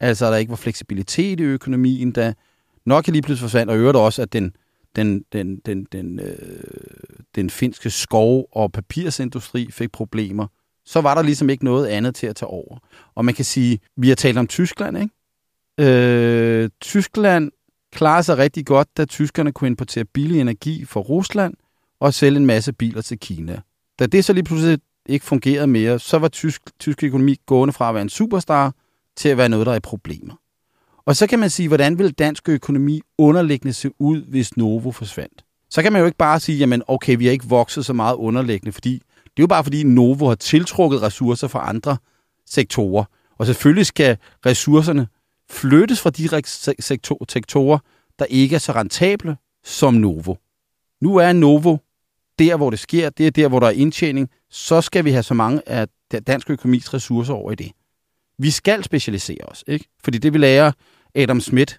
[0.00, 2.34] Altså, at der ikke var fleksibilitet i økonomien, da
[2.86, 4.56] nok lige pludselig forsvandt, og øvrigt også, at den,
[4.96, 6.36] den, den, den, den, øh,
[7.34, 10.46] den finske skov- og papirsindustri fik problemer,
[10.84, 12.78] så var der ligesom ikke noget andet til at tage over.
[13.14, 15.10] Og man kan sige, vi har talt om Tyskland, ikke?
[15.78, 17.50] Øh, Tyskland
[17.92, 21.54] klarer sig rigtig godt, da tyskerne kunne importere billig energi fra Rusland
[22.00, 23.60] og sælge en masse biler til Kina.
[23.98, 27.88] Da det så lige pludselig ikke fungerede mere, så var tysk, tysk økonomi gående fra
[27.88, 28.74] at være en superstar
[29.16, 30.34] til at være noget, der er i problemer.
[31.06, 35.44] Og så kan man sige, hvordan vil dansk økonomi underliggende se ud, hvis Novo forsvandt?
[35.70, 38.14] Så kan man jo ikke bare sige, jamen okay, vi har ikke vokset så meget
[38.14, 38.92] underliggende, fordi
[39.24, 41.96] det er jo bare fordi Novo har tiltrukket ressourcer fra andre
[42.46, 43.04] sektorer.
[43.38, 45.08] Og selvfølgelig skal ressourcerne
[45.50, 46.28] flyttes fra de
[47.28, 47.78] sektorer,
[48.18, 50.34] der ikke er så rentable som Novo.
[51.00, 51.76] Nu er Novo
[52.38, 55.22] der, hvor det sker, det er der, hvor der er indtjening, så skal vi have
[55.22, 55.88] så mange af
[56.26, 57.72] dansk økonomis ressourcer over i det.
[58.38, 59.84] Vi skal specialisere os, ikke?
[60.04, 60.72] Fordi det vi lærer
[61.14, 61.74] Adam Smith,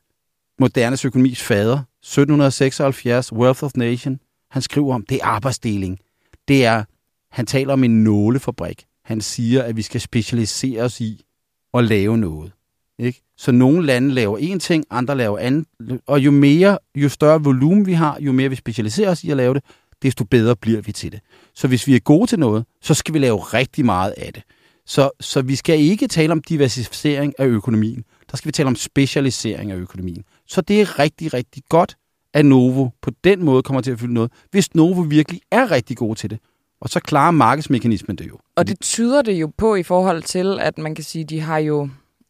[0.59, 4.19] moderne økonomis fader, 1776, Wealth of Nation,
[4.51, 5.99] han skriver om, det er arbejdsdeling.
[6.47, 6.83] Det er,
[7.31, 8.85] han taler om en nålefabrik.
[9.05, 11.25] Han siger, at vi skal specialisere os i
[11.73, 12.51] at lave noget.
[12.99, 13.21] Ikke?
[13.37, 15.65] Så nogle lande laver én ting, andre laver andet.
[16.07, 19.37] Og jo mere, jo større volumen vi har, jo mere vi specialiserer os i at
[19.37, 19.63] lave det,
[20.03, 21.19] desto bedre bliver vi til det.
[21.53, 24.43] Så hvis vi er gode til noget, så skal vi lave rigtig meget af det.
[24.85, 28.03] Så, så vi skal ikke tale om diversificering af økonomien.
[28.31, 30.23] Der skal vi tale om specialisering af økonomien.
[30.47, 31.97] Så det er rigtig, rigtig godt,
[32.33, 35.97] at Novo på den måde kommer til at fylde noget, hvis Novo virkelig er rigtig
[35.97, 36.39] god til det.
[36.81, 38.39] Og så klarer markedsmekanismen det jo.
[38.55, 41.57] Og det tyder det jo på i forhold til, at man kan sige, de har
[41.57, 41.89] jo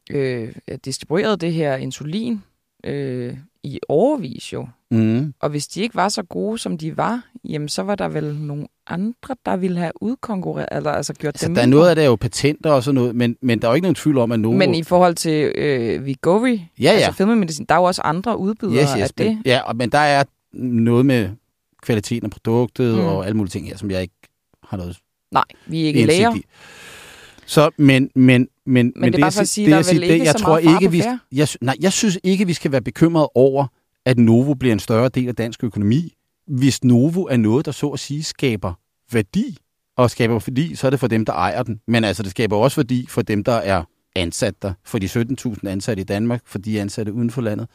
[0.09, 2.43] øh, distribueret det her insulin
[2.83, 4.67] øh, i overvis jo.
[4.91, 5.33] Mm.
[5.39, 8.35] Og hvis de ikke var så gode, som de var, jamen så var der vel
[8.35, 11.95] nogle andre, der ville have udkonkurreret, eller altså gjort altså, dem Der er noget af
[11.95, 14.17] det er jo patenter og sådan noget, men, men der er jo ikke nogen tvivl
[14.17, 14.59] om, at nogen...
[14.59, 16.89] Men i forhold til øh, Vigovi, ja, ja.
[16.91, 19.41] altså filmmedicin, der er jo også andre udbydere yes, yes, af det.
[19.45, 20.23] Ja, men der er
[20.53, 21.29] noget med
[21.81, 23.05] kvaliteten af produktet mm.
[23.05, 24.15] og alle mulige ting her, som jeg ikke
[24.63, 24.97] har noget
[25.31, 26.33] Nej, vi er ikke læger.
[27.45, 30.03] Så, men, men, men, men, det er bare for at sige, det, der er vel
[30.03, 33.27] ikke jeg så tror ikke, vi, jeg, nej, jeg synes ikke, vi skal være bekymret
[33.35, 33.67] over,
[34.05, 36.13] at Novo bliver en større del af dansk økonomi.
[36.47, 38.73] Hvis Novo er noget, der så at sige skaber
[39.11, 39.57] værdi,
[39.97, 41.79] og skaber værdi, så er det for dem, der ejer den.
[41.87, 43.83] Men altså, det skaber også værdi for dem, der er
[44.15, 44.73] ansat der.
[44.85, 47.67] For de 17.000 ansatte i Danmark, for de ansatte uden for landet,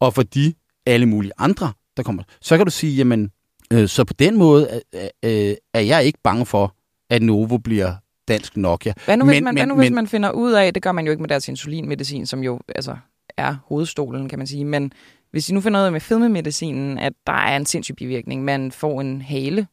[0.00, 0.54] og for de
[0.86, 2.22] alle mulige andre, der kommer.
[2.40, 3.30] Så kan du sige, jamen,
[3.72, 6.74] øh, så på den måde øh, øh, er jeg ikke bange for,
[7.10, 7.94] at Novo bliver
[8.28, 8.92] dansk Nokia.
[9.04, 10.82] Hvad nu, hvis, men, man, men, hvad nu, hvis men, man finder ud af, det
[10.82, 12.96] gør man jo ikke med deres insulinmedicin, som jo altså,
[13.36, 14.92] er hovedstolen, kan man sige, men
[15.30, 18.72] hvis I nu finder ud af med fedmemedicinen, at der er en sindssyg bivirkning, man
[18.72, 19.66] får en hale,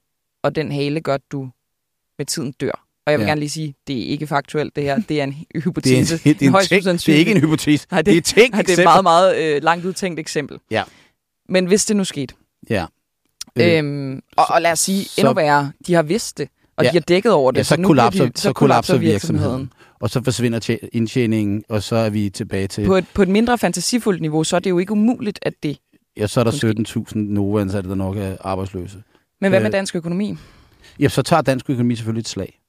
[0.44, 1.50] og den hale gør, at du
[2.18, 2.88] med tiden dør.
[3.06, 3.30] Og jeg vil ja.
[3.30, 6.18] gerne lige sige, det er ikke faktuelt det her, det er en hypotese.
[6.18, 8.06] det er en, det er en, en ting, det er ikke en hypotese, Nej, det,
[8.06, 10.60] det er et tænkt Det er et meget, meget øh, langt udtænkt eksempel.
[10.72, 10.84] Ja.
[11.50, 12.34] Men hvis det nu skete,
[12.70, 12.86] ja.
[13.56, 16.84] Øh, øhm, og, og lad os sige, så, endnu værre, de har vidst det, og
[16.84, 18.98] ja, de har dækket over det, ja, så, så, nu kollapser, de, så, så kollapser
[18.98, 19.60] virksomheden.
[19.60, 22.86] virksomheden og så forsvinder indtjeningen, og så er vi tilbage til...
[22.86, 25.78] På et, på et mindre fantasifuldt niveau, så er det jo ikke umuligt, at det...
[26.18, 26.52] Ja, så er der
[27.12, 29.04] 17.000 Nova-ansatte, der nok er arbejdsløse.
[29.42, 30.36] Men hvad med øh, dansk økonomi?
[31.00, 32.60] Ja, så tager dansk økonomi selvfølgelig et slag.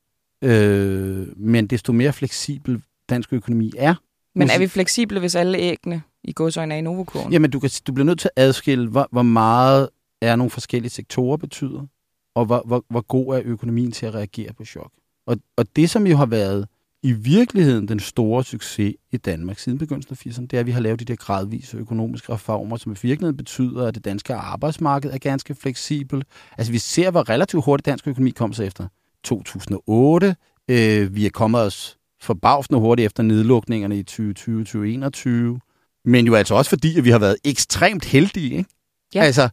[0.45, 3.95] Øh, men desto mere fleksibel dansk økonomi er...
[4.35, 7.33] Men er vi fleksible, hvis alle æggene i godsøjne er i Novokurven?
[7.33, 9.88] Jamen, du, kan, du bliver nødt til at adskille, hvor, hvor meget
[10.23, 11.87] er nogle forskellige sektorer betyder,
[12.35, 14.90] og hvor, hvor, hvor god er økonomien til at reagere på chok.
[15.27, 16.68] Og, og det, som jo har været
[17.03, 20.71] i virkeligheden den store succes i Danmark siden begyndelsen af 80'erne, det er, at vi
[20.71, 25.11] har lavet de der gradvise økonomiske reformer, som i virkeligheden betyder, at det danske arbejdsmarked
[25.11, 26.27] er ganske fleksibelt.
[26.59, 28.88] Altså vi ser, hvor relativt hurtigt dansk økonomi kom sig efter
[29.25, 30.37] 2008.
[30.68, 35.59] Øh, vi er kommet os forbavsende hurtigt efter nedlukningerne i 2020-2021.
[36.05, 38.57] Men jo altså også fordi, at vi har været ekstremt heldige.
[38.57, 38.71] Ikke?
[39.14, 39.23] Ja.
[39.23, 39.49] Altså,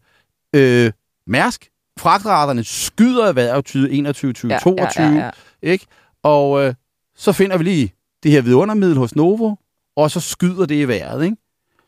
[0.55, 0.91] øh,
[1.27, 4.47] Mærsk, fragtraterne skyder erhverv 2021-2022.
[4.47, 4.59] Ja,
[5.03, 5.31] ja, ja, ja.
[5.61, 5.85] Ikke?
[6.23, 6.73] Og øh,
[7.15, 9.55] så finder vi lige det her vidundermiddel hos Novo,
[9.95, 11.23] og så skyder det i vejret.
[11.23, 11.37] Ikke?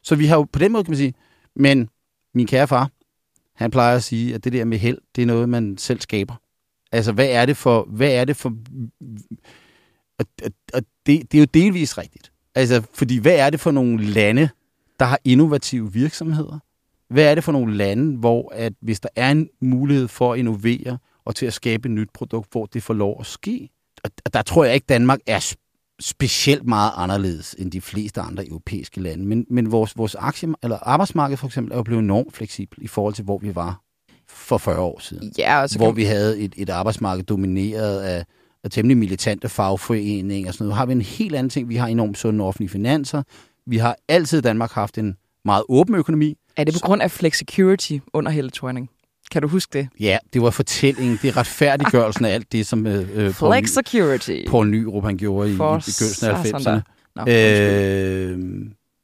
[0.03, 1.13] Så vi har jo på den måde, kan man sige,
[1.55, 1.89] men
[2.33, 2.89] min kære far,
[3.55, 6.35] han plejer at sige, at det der med held, det er noget, man selv skaber.
[6.91, 7.87] Altså, hvad er det for...
[7.89, 8.53] Hvad er det for
[10.19, 12.31] og, og, og det, det er jo delvis rigtigt.
[12.55, 14.49] Altså, fordi hvad er det for nogle lande,
[14.99, 16.59] der har innovative virksomheder?
[17.11, 20.39] Hvad er det for nogle lande, hvor at hvis der er en mulighed for at
[20.39, 23.69] innovere og til at skabe et nyt produkt, hvor det får lov at ske,
[24.25, 25.53] og der tror jeg ikke, Danmark er
[25.99, 29.25] specielt meget anderledes end de fleste andre europæiske lande.
[29.25, 32.87] Men, men vores, vores aktie, eller arbejdsmarked for eksempel er jo blevet enormt fleksibel i
[32.87, 33.81] forhold til, hvor vi var
[34.27, 35.33] for 40 år siden.
[35.37, 35.95] Ja, hvor kan...
[35.95, 38.25] vi havde et, et arbejdsmarked domineret af,
[38.63, 40.75] af temmelig militante fagforeninger og sådan noget.
[40.75, 41.69] Nu har vi en helt anden ting.
[41.69, 43.23] Vi har enormt sunde offentlige finanser.
[43.65, 46.37] Vi har altid i Danmark haft en meget åben økonomi.
[46.57, 48.89] Er det på grund af flexicurity under Helle Thorning?
[49.31, 49.87] Kan du huske det?
[49.99, 54.37] Ja, det var fortællingen, det er retfærdiggørelsen af alt det, som øh, øh, Flex Security.
[54.47, 56.63] Paul Nyrup han gjorde i, i For begyndelsen af satan 90'erne.
[56.69, 56.81] da.
[57.15, 58.31] Nå, undskyld.
[58.31, 58.39] Øh,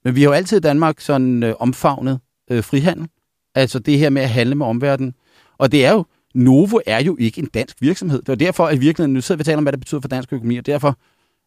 [0.05, 2.19] men vi har jo altid i Danmark sådan øh, omfavnet
[2.51, 3.07] øh, frihandel.
[3.55, 5.13] Altså det her med at handle med omverdenen.
[5.57, 6.05] Og det er jo,
[6.35, 8.19] Novo er jo ikke en dansk virksomhed.
[8.19, 10.01] Det var derfor, at i virkeligheden, nu sidder vi og taler om, hvad det betyder
[10.01, 10.97] for dansk økonomi, og derfor,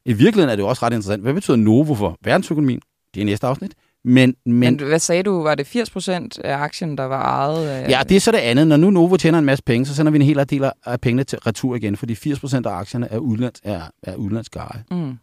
[0.04, 1.22] i virkeligheden er det jo også ret interessant.
[1.22, 2.80] Hvad betyder Novo for verdensøkonomien?
[3.14, 3.72] Det er næste afsnit.
[4.04, 5.42] Men, men, Men hvad sagde du?
[5.42, 7.90] Var det 80 procent af aktien, der var ejet af...
[7.90, 8.66] ja, det er så det andet.
[8.66, 11.24] Når nu Novo tjener en masse penge, så sender vi en hel del af pengene
[11.24, 14.84] til retur igen, fordi 80% af aktierne er, udlands, er, er udlandsk eje.
[14.90, 15.18] Mm.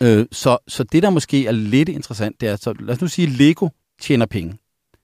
[0.00, 3.08] Øh, så, så det, der måske er lidt interessant, det er, så lad os nu
[3.08, 3.68] sige, at Lego
[4.00, 4.58] tjener penge.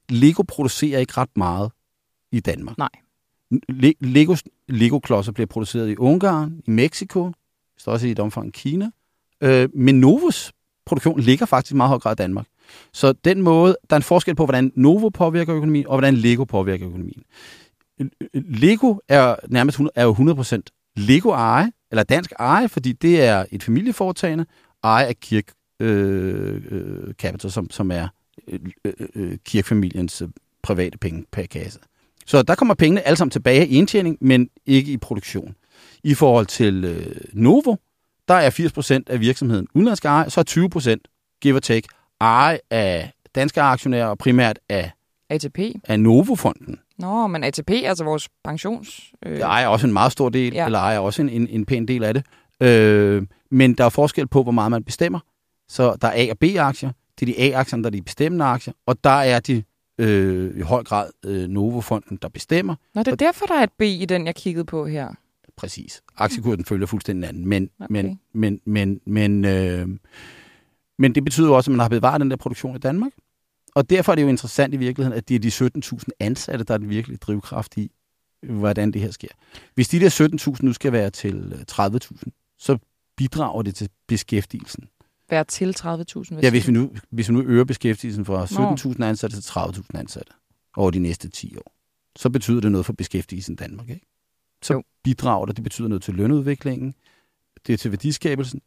[0.09, 1.71] Lego producerer ikke ret meget
[2.33, 2.79] i Danmark.
[2.79, 2.89] Nej.
[3.69, 7.33] Le- Legos, Lego-klodser bliver produceret i Ungarn, i Mexico,
[7.79, 8.91] så også i et omfang Kina.
[9.41, 10.53] Øh, men Novos
[10.87, 12.47] produktion ligger faktisk i meget høj grad i Danmark.
[12.93, 16.45] Så den måde, der er en forskel på, hvordan Novo påvirker økonomien, og hvordan Lego
[16.45, 17.23] påvirker økonomien.
[18.35, 23.45] Lego er nærmest 100, er jo 100% Lego eje, eller dansk eje, fordi det er
[23.51, 24.47] et familieforetagende,
[24.85, 25.45] eje af Kirk
[25.81, 28.09] øh, øh, Capital, som, som er
[28.49, 30.29] øh, øh, øh, kirkfamiliens øh,
[30.63, 31.79] private penge per kasse.
[32.27, 35.55] Så der kommer pengene alle sammen tilbage i indtjening, men ikke i produktion.
[36.05, 37.77] I forhold til øh, Novo,
[38.29, 38.51] der er
[39.09, 41.89] 80% af virksomheden udenlandske eje, så er 20% give or take
[42.21, 44.91] eje af danske aktionærer og primært af,
[45.31, 45.59] ATP?
[45.85, 46.79] af Novo-fonden.
[46.99, 49.13] Nå, men ATP, altså vores pensions...
[49.27, 50.65] Øh, Jeg ejer også en meget stor del, Ja.
[50.67, 52.25] eller ejer også en, en, en pæn del af det.
[52.63, 55.21] Øh, men der er forskel på, hvor meget man bestemmer.
[55.69, 56.93] Så der er A- og B-aktier.
[57.21, 58.75] Det er de A-aktierne, der er de bestemmende aktier.
[58.87, 59.63] Og der er de
[59.99, 62.75] øh, i høj grad øh, Novo-fonden, der bestemmer.
[62.95, 65.09] Nå, det er derfor, der er et B i den, jeg kiggede på her.
[65.57, 66.03] Præcis.
[66.17, 67.49] Aktiekursen følger fuldstændig anden.
[67.49, 67.87] Men, okay.
[67.93, 69.89] men, men, men, men, øh,
[71.01, 73.13] men det betyder jo også, at man har bevaret den der produktion i Danmark.
[73.75, 76.75] Og derfor er det jo interessant i virkeligheden, at det er de 17.000 ansatte, der
[76.75, 77.91] er den virkelige drivkraft i,
[78.43, 79.29] hvordan det her sker.
[79.75, 82.79] Hvis de der 17.000 nu skal være til øh, 30.000, så
[83.17, 84.85] bidrager det til beskæftigelsen.
[85.31, 86.41] Være til 30.000.
[86.43, 90.33] Ja, hvis vi nu, hvis vi nu øger beskæftigelsen fra 17.000 ansatte til 30.000 ansatte
[90.77, 91.73] over de næste 10 år,
[92.17, 94.07] så betyder det noget for beskæftigelsen i Danmark, ikke?
[94.63, 94.83] Så jo.
[95.05, 96.95] bidrager det, det betyder noget til lønudviklingen,
[97.67, 98.61] det er til værdiskabelsen,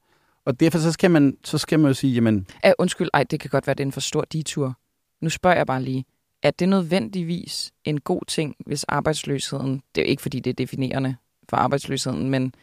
[0.46, 3.40] og derfor så skal man, så skal man jo sige, jamen, Ah, undskyld, ej, det
[3.40, 4.78] kan godt være, det er en for stor detur.
[5.22, 6.06] Nu spørger jeg bare lige,
[6.44, 10.54] er det nødvendigvis en god ting, hvis arbejdsløsheden, det er jo ikke fordi, det er
[10.54, 11.16] definerende
[11.50, 12.54] for arbejdsløsheden, men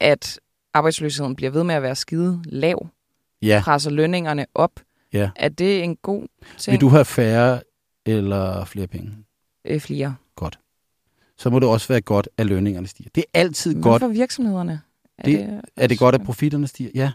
[0.00, 0.40] at
[0.74, 2.88] arbejdsløsheden bliver ved med at være skide lav,
[3.42, 4.70] ja, presser lønningerne op,
[5.12, 5.30] Ja.
[5.36, 6.26] er det en god
[6.58, 6.72] ting?
[6.72, 7.60] vil du have færre
[8.06, 9.12] eller flere penge?
[9.64, 10.16] øh, flere?
[11.36, 13.10] Så må det også være godt, at lønningerne stiger.
[13.14, 14.00] Det er altid Hvad godt.
[14.00, 14.80] for virksomhederne?
[15.18, 16.90] Er Det- Er det godt, at profitterne stiger?
[16.94, 17.10] Ja.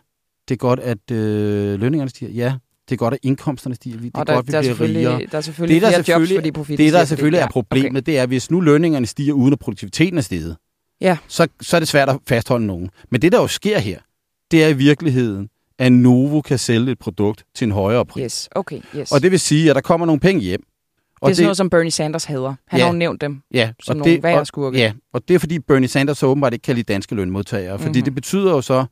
[0.47, 2.31] Det er godt, at øh, lønningerne stiger?
[2.31, 2.53] Ja.
[2.89, 3.97] Det er godt, at indkomsterne stiger.
[3.97, 5.25] Det er der, godt, vi der, er bliver rigere.
[5.31, 7.47] der er selvfølgelig Det, der flere jobs, selvfølgelig- fordi profitten Det, der stiger, selvfølgelig er
[7.47, 10.57] problemet, det er, hvis nu lønningerne stiger, uden at produktiviteten er steget,
[11.01, 11.17] Ja.
[11.27, 12.89] så, så er det svært at fastholde nogen.
[13.11, 13.99] Men det, der jo sker her,
[14.51, 18.11] det er i virkeligheden, at Novo kan sælge et produkt til en højere Okay.
[18.11, 18.23] pris.
[18.23, 19.11] Yes, okay, yes.
[19.11, 20.63] Og det vil sige, at der kommer nogle penge hjem.
[21.27, 22.55] Det er sådan noget, som Bernie Sanders hader.
[22.67, 22.85] Han Ja.
[22.85, 25.39] har jo nævnt dem ja, som og nogle det, værre og, ja, og det er
[25.39, 27.79] fordi Bernie Sanders så åbenbart ikke kan lide danske lønmodtagere.
[27.79, 28.03] Fordi Mhm.
[28.03, 28.85] det betyder jo så,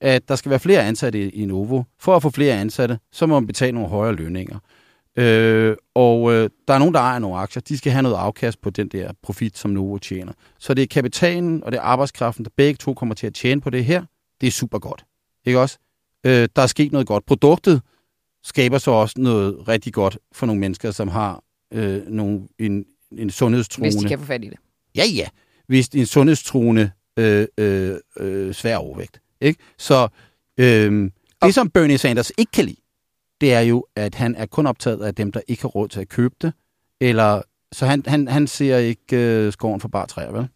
[0.00, 1.82] at der skal være flere ansatte i, i Novo.
[2.00, 4.58] For at få flere ansatte, så må man betale nogle højere lønninger.
[5.16, 7.62] Øh, og øh, der er nogen, der ejer nogle aktier.
[7.68, 10.32] De skal have noget afkast på den der profit, som Novo tjener.
[10.58, 13.60] Så det er kapitalen og det er arbejdskraften, der begge to kommer til at tjene
[13.60, 14.02] på det her.
[14.40, 15.04] Det er super godt.
[15.46, 15.78] Ikke også?
[16.26, 17.26] Øh, der er sket noget godt.
[17.26, 17.82] Produktet
[18.44, 21.42] skaber så også noget rigtig godt for nogle mennesker, som har
[21.74, 23.94] øh, nogle, en, en sundhedstruende...
[23.94, 24.58] Hvis de kan få fat i det.
[24.96, 25.26] Ja, ja.
[25.66, 29.20] Hvis en sundhedstruende øh, øh, øh, svær overvægt.
[29.40, 29.60] Ikke?
[29.78, 30.08] Så
[30.60, 31.10] øh,
[31.42, 32.80] det, som Bernie Sanders ikke kan lide,
[33.40, 36.00] det er jo, at han er kun optaget af dem, der ikke har råd til
[36.00, 36.52] at købe det.
[37.00, 40.48] Eller, så han, han, han ser ikke øh, skoven for bare træer, vel?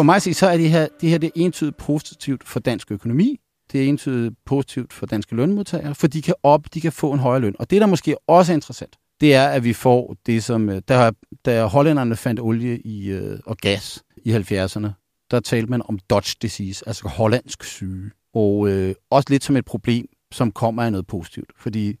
[0.00, 2.60] For mig at se, så er det her, det her det er entydigt positivt for
[2.60, 3.40] dansk økonomi.
[3.72, 7.18] Det er entydigt positivt for danske lønmodtagere, for de kan op, de kan få en
[7.18, 7.54] højere løn.
[7.58, 10.68] Og det, der måske også er interessant, det er, at vi får det, som...
[10.68, 11.10] Øh, da,
[11.44, 14.88] da hollænderne fandt olie i, øh, og gas i 70'erne,
[15.30, 18.10] der talte man om Dutch disease, altså hollandsk syge.
[18.34, 21.50] Og øh, også lidt som et problem, som kommer af noget positivt.
[21.56, 21.96] Fordi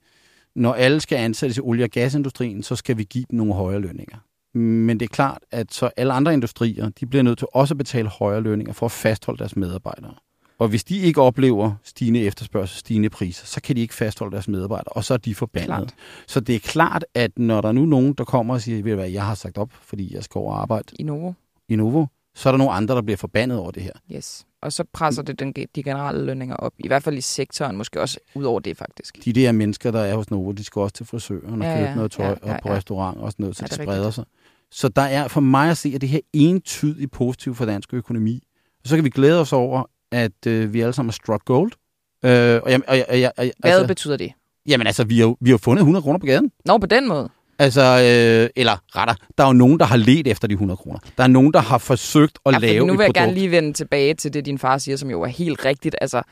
[0.56, 3.80] når alle skal ansættes i olie- og gasindustrien, så skal vi give dem nogle højere
[3.80, 4.16] lønninger.
[4.54, 7.78] Men det er klart, at så alle andre industrier, de bliver nødt til også at
[7.78, 10.14] betale højere lønninger for at fastholde deres medarbejdere.
[10.58, 14.48] Og hvis de ikke oplever stigende efterspørgsel, stigende priser, så kan de ikke fastholde deres
[14.48, 15.66] medarbejdere, og så er de forbandet.
[15.66, 15.94] Klart.
[16.26, 18.92] Så det er klart, at når der er nu nogen, der kommer og siger, ved
[18.92, 21.32] du hvad, jeg har sagt op, fordi jeg skal over og arbejde I Novo.
[21.68, 23.92] i Novo, så er der nogle andre, der bliver forbandet over det her.
[24.12, 24.46] Yes.
[24.62, 26.72] og så presser det den, de generelle lønninger op.
[26.78, 29.24] I hvert fald i sektoren, måske også ud over det faktisk.
[29.24, 31.88] De der mennesker, der er hos Novo, de skal også til frisøren og Ja, købe
[31.88, 32.74] ja, noget tøj ja, og ja, på ja.
[32.76, 34.14] restaurant og sådan noget, så Ja, det det er spreder rigtigt.
[34.14, 34.24] sig.
[34.72, 38.42] Så der er for mig at se, at det her entydigt positivt for dansk økonomi.
[38.82, 41.72] Og så kan vi glæde os over, at øh, vi alle sammen er struck gold.
[42.24, 42.30] Øh,
[42.62, 44.32] og jeg, og jeg, og jeg, og jeg, Hvad altså, betyder det?
[44.68, 46.50] jamen altså, vi har, vi har fundet 100 kroner på gaden.
[46.64, 47.28] Nå, på den måde.
[47.58, 50.98] Altså, øh, eller retter, der er jo nogen, der har let efter de 100 kroner.
[51.18, 53.14] Der er nogen, der har forsøgt at Ja, lave nu vil jeg produkt.
[53.16, 55.96] gerne lige vende tilbage til det, din far siger, som jo er helt rigtigt.
[56.00, 56.22] Altså,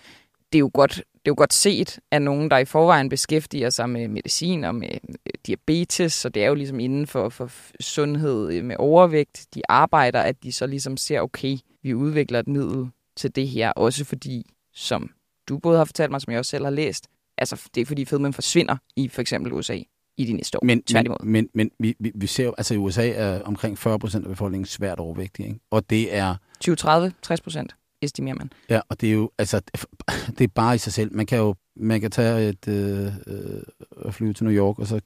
[0.53, 3.71] det er jo godt, det er jo godt set af nogen, der i forvejen beskæftiger
[3.71, 7.51] sig med medicin og med øh, diabetes, så det er jo ligesom inden for, for
[7.81, 12.49] sundhed øh, med overvægt, de arbejder, at de så ligesom ser, okay, vi udvikler et
[12.49, 15.11] middel til det her, også fordi, som
[15.49, 17.09] du både har fortalt mig, som jeg også selv har læst,
[17.39, 19.79] altså det er fordi fedmen forsvinder i for eksempel USA
[20.17, 20.65] i de næste år.
[20.65, 21.17] Men, Tværtimod.
[21.23, 24.25] men, men, men vi, vi, vi ser jo, altså i USA er omkring 40 procent
[24.25, 25.61] af befolkningen svært overvægtige, ikke?
[25.71, 28.53] Og det er, 2030, 60 procent estimerer man.
[28.71, 29.61] ja, og det er jo, altså,
[30.39, 31.15] det er bare i sig selv.
[31.15, 35.01] Man kan jo, man kan tage et, øh, øh, flyve til New York, og så,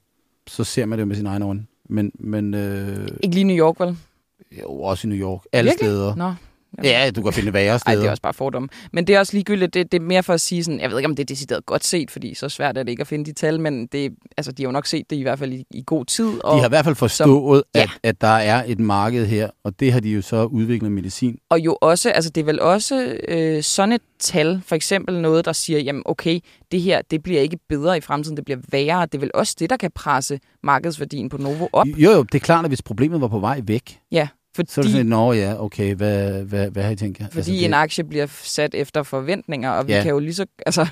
[0.47, 1.65] så ser man det med sine egne øjne.
[1.89, 3.97] Men, men øh, Ikke lige New York, vel?
[4.61, 5.41] jo, også i New York.
[5.51, 5.87] Alle Virkelig?
[5.89, 6.15] steder.
[6.15, 6.33] Nå.
[6.83, 7.97] Ja, du kan finde værre steder.
[7.99, 8.69] det er også bare fordomme.
[8.93, 9.73] Men det er også ligegyldigt.
[9.73, 11.65] Det, det er mere for at sige sådan, jeg ved ikke, om det er decideret
[11.65, 14.51] godt set, fordi så svært er det ikke at finde de tal, men det, altså,
[14.51, 16.43] de har jo nok set det i hvert fald i, i god tid.
[16.43, 17.81] Og, De har i hvert fald forstået, ja.
[17.81, 21.37] at, at der er et marked her, og det har de jo så udviklet medicin.
[21.49, 25.45] og jo også, altså det er vel også øh, sådan et tal, for eksempel noget,
[25.45, 26.39] der siger, jamen okay,
[26.71, 29.05] det her, det bliver ikke bedre i fremtiden, det bliver værre.
[29.05, 31.87] Det er vel også det, der kan presse markedsværdien på Novo op.
[31.87, 34.63] Jo, jo, det er klart, at hvis problemet var på vej væk, Ja, så er
[34.65, 37.27] det fordi, sådan, nå ja, okay, hvad, hvad, hvad har I tænkt jer?
[37.31, 40.01] fordi det, en aktie bliver sat efter forventninger, og vi Ja.
[40.03, 40.87] kan jo lige så, altså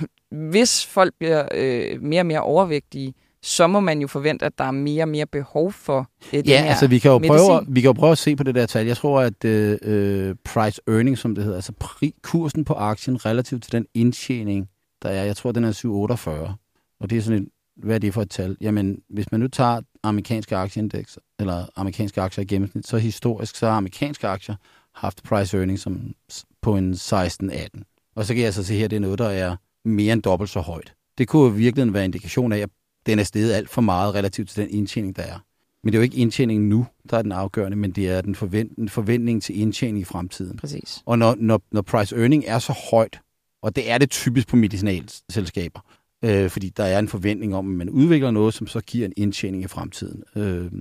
[0.52, 4.64] hvis folk bliver øh, mere og mere overvægtige, så må man jo forvente, at der
[4.64, 7.38] er mere og mere behov for øh, Ja, her altså vi kan, jo medicin.
[7.38, 8.86] prøve, vi kan jo prøve at se på det der tal.
[8.86, 13.26] Jeg tror, at øh, øh, price earning, som det hedder, altså pri, kursen på aktien
[13.26, 14.68] relativt til den indtjening,
[15.04, 16.56] der er, jeg tror, den er 748.
[17.00, 18.58] Og det er sådan et, hvad er det for et tal?
[18.62, 23.68] Jamen, hvis man nu tager amerikanske aktieindeks, eller amerikanske aktier i gennemsnit, så historisk, så
[23.68, 24.56] har amerikanske aktier
[24.96, 26.14] haft price earning som,
[26.62, 28.14] på en 16-18.
[28.16, 29.56] Og så kan jeg altså se her, det er noget, der er
[29.86, 30.94] mere end dobbelt så højt.
[31.18, 32.70] Det kunne jo virkelig være en indikation af, at
[33.06, 35.40] den er steget alt for meget relativt til den indtjening, der er.
[35.84, 38.36] Men det er jo ikke indtjeningen nu, der er den afgørende, men det er den
[38.36, 40.58] forvent, en forventning til indtjening i fremtiden.
[40.58, 41.04] Præcis.
[41.06, 43.20] Og når, når, når price earning er så højt,
[43.62, 45.80] og det er det typisk på medicinalselskaber,
[46.24, 49.14] øh, fordi der er en forventning om, at man udvikler noget, som så giver en
[49.18, 50.24] indtjening i fremtiden.
[50.36, 50.72] Øh,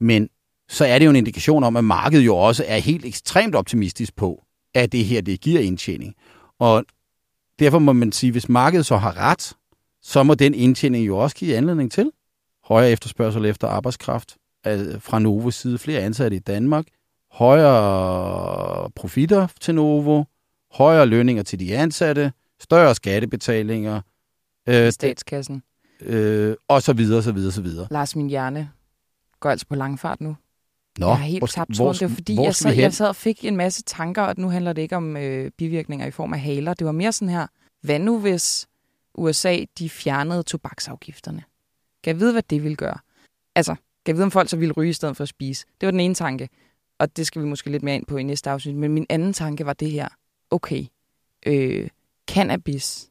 [0.00, 0.28] men
[0.68, 4.16] så er det jo en indikation om, at markedet jo også er helt ekstremt optimistisk
[4.16, 6.14] på, at det her, det giver indtjening.
[6.58, 6.84] Og
[7.58, 9.52] derfor må man sige, hvis markedet så har ret,
[10.02, 12.10] så må den indtjening jo også give anledning til
[12.64, 14.36] højere efterspørgsel efter arbejdskraft
[14.98, 16.86] fra Novos side, flere ansatte i Danmark,
[17.32, 20.24] højere profitter til Novo,
[20.72, 24.00] højere lønninger til de ansatte, større skattebetalinger,
[24.68, 25.62] øh, I statskassen.
[26.00, 27.86] øh, og så videre, så videre, så videre.
[27.90, 28.70] Lars, min hjerne
[29.40, 30.36] går altså på langfart nu.
[30.98, 31.92] Nå, jeg har helt hvor- tabt hvor.
[31.92, 34.48] Det var fordi, hvor jeg sad, jeg sad og fik en masse tanker, og nu
[34.48, 36.74] handler det ikke om øh, bivirkninger i form af haler.
[36.74, 37.46] Det var mere sådan her,
[37.80, 38.66] hvad nu hvis
[39.14, 41.42] USA de fjernede tobaksafgifterne?
[42.04, 42.98] Kan jeg vide, hvad det ville gøre?
[43.54, 45.66] Altså, kan jeg vide, om folk så ville ryge i stedet for at spise?
[45.80, 46.48] Det var den ene tanke,
[46.98, 48.74] og det skal vi måske lidt mere ind på i næste afsnit.
[48.76, 50.08] Men min anden tanke var det her.
[50.50, 50.84] Okay,
[51.46, 51.88] øh,
[52.30, 53.10] cannabis.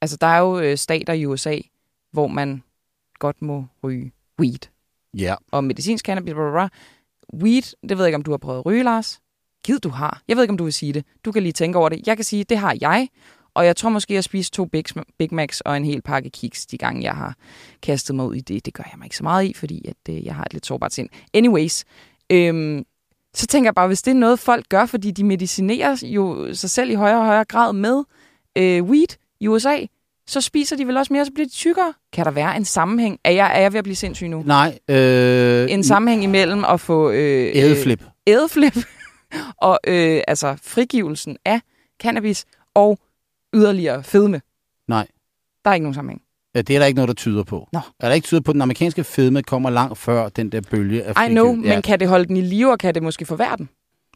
[0.00, 1.58] Altså, der er jo øh, stater i USA,
[2.12, 2.62] hvor man
[3.18, 4.68] godt må ryge weed
[5.14, 7.42] Ja, og medicinsk cannabis, blah, blah, blah.
[7.42, 9.20] Weed, det ved jeg ikke, om du har prøvet at ryge, Lars.
[9.64, 10.22] Gid du har.
[10.28, 11.04] Jeg ved ikke, om du vil sige det.
[11.24, 12.06] Du kan lige tænke over det.
[12.06, 13.08] Jeg kan sige, det har jeg.
[13.54, 14.84] Og jeg tror måske, at jeg spiste to Big,
[15.18, 17.36] Big Macs og en hel pakke kiks, de gange jeg har
[17.82, 18.66] kastet mig ud i det.
[18.66, 20.66] Det gør jeg mig ikke så meget i, fordi at, øh, jeg har et lidt
[20.66, 21.08] sårbart sind.
[21.34, 21.84] Anyways,
[22.30, 22.84] øhm,
[23.34, 26.70] så tænker jeg bare, hvis det er noget, folk gør, fordi de medicinerer jo sig
[26.70, 28.04] selv i højere og højere grad med
[28.56, 29.76] øh, weed i USA,
[30.26, 31.94] så spiser de vel også mere, så bliver de tykkere.
[32.12, 33.18] Kan der være en sammenhæng?
[33.24, 34.42] Er jeg, er jeg ved at blive sindssyg nu?
[34.46, 34.78] nej.
[34.88, 38.02] Øh, en sammenhæng imellem at få øh, Ædeflip.
[38.02, 38.76] øh, ædeflip
[39.68, 41.60] og øh, altså frigivelsen af
[42.02, 42.98] cannabis og
[43.54, 44.40] yderligere fedme.
[44.88, 45.06] Nej.
[45.64, 46.22] Der er ikke nogen sammenhæng.
[46.54, 47.68] Ja, det er der ikke noget, der tyder på.
[47.72, 47.80] Nå.
[48.00, 51.02] Er der ikke tyder på, at den amerikanske fedme kommer langt før den der bølge
[51.02, 51.54] af I know, ja.
[51.74, 53.68] men kan det holde den i live, og kan det måske forværre den?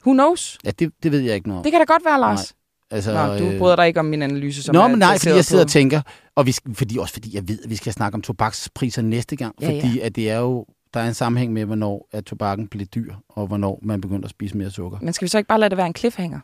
[0.07, 0.59] Who knows?
[0.65, 1.63] Ja, det, det ved jeg ikke noget om.
[1.63, 2.55] Det kan da godt være, Lars.
[2.93, 5.35] Altså, Nå, du øh, bryder dig ikke om min analyse, som Nå, men nej, fordi
[5.35, 5.67] jeg sidder på...
[5.67, 6.01] og tænker,
[6.35, 9.55] og vi, fordi, også fordi jeg ved, at vi skal snakke om tobakspriser næste gang,
[9.61, 12.85] Ja, fordi at det er jo, der er en sammenhæng med, hvornår at tobakken bliver
[12.87, 14.99] dyr, og hvornår man begynder at spise mere sukker.
[15.03, 16.41] Men skal vi så ikke bare lade det være en cliffhanger?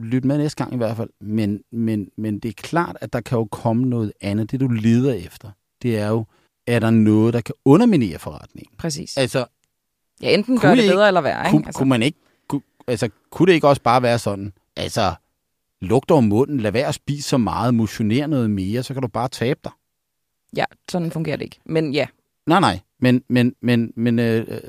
[0.00, 3.20] Lyt med næste gang i hvert fald, men, men, men det er klart, at der
[3.20, 4.50] kan jo komme noget andet.
[4.50, 5.50] Det, du leder efter,
[5.82, 6.24] det er jo,
[6.66, 8.74] er der noget, der kan underminere forretningen?
[8.78, 9.16] Præcis.
[9.16, 9.44] Altså,
[10.22, 11.66] Ja, enten kunne gør det I ikke- bedre eller værre, kunne, ikke?
[11.68, 11.78] altså.
[11.78, 12.18] kunne man ikke,
[12.48, 15.14] kunne, altså, kunne det ikke også bare være sådan, altså,
[15.80, 19.08] lugter om munden, lad være at spise så meget, motionere noget mere, så kan du
[19.08, 19.72] bare tabe dig.
[20.56, 21.60] Ja, sådan fungerer det ikke.
[21.66, 22.06] Men ja,
[22.46, 24.60] Nej, nej, men, men, men, men øh, øh,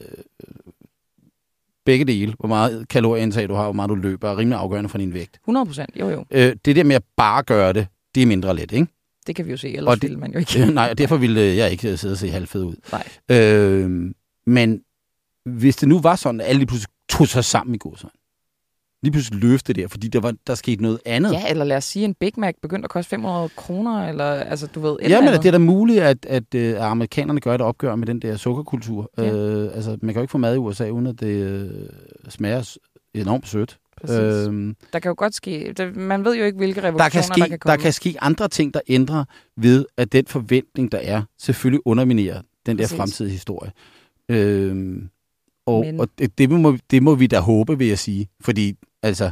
[1.85, 4.97] begge dele, hvor meget kalorieindtag du har, hvor meget du løber, er rimelig afgørende for
[4.97, 5.35] din vægt.
[5.43, 5.89] 100 procent.
[5.99, 6.25] Jo, jo.
[6.31, 8.87] Øh, det der med at bare gøre det, det er mindre let, ikke?
[9.27, 10.65] Det kan vi jo se, ellers Og det- ville man jo ikke.
[10.73, 12.75] nej, og derfor ville øh, jeg ikke sidde og se halvfed ud.
[12.91, 13.07] Nej.
[13.37, 14.11] Øh,
[14.45, 14.81] men
[15.45, 18.07] hvis det nu var sådan, at alle lige pludselig tog sig sammen i går, så
[19.03, 21.31] lige pludselig løfte der, fordi der, var, der skete noget andet.
[21.31, 24.67] Ja, eller lad os sige, en Big Mac begyndte at koste 500 kroner, eller altså,
[24.67, 27.61] du ved, Ja, men det er da muligt, at, at, øh, at amerikanerne gør et
[27.61, 29.11] opgør med den der sukkerkultur.
[29.17, 29.33] Ja.
[29.35, 31.69] Øh, altså, man kan jo ikke få mad i USA, uden at det øh,
[32.29, 32.77] smager
[33.13, 33.77] enormt sødt.
[34.01, 34.17] Præcis.
[34.47, 37.23] Øhm, Der kan jo godt ske, der, man ved jo ikke, hvilke der, revolutioner kan
[37.23, 37.71] ske, der kan komme.
[37.77, 39.23] der kan ske andre ting, der ændrer
[39.57, 42.97] ved, at den forventning, der er, selvfølgelig underminerer den der Præcis.
[42.97, 43.71] fremtidige historie.
[44.29, 45.09] Øhm,
[45.65, 48.27] og Men- og det, det, må, det må vi da håbe, vil jeg sige.
[48.41, 48.73] Fordi,
[49.03, 49.31] altså,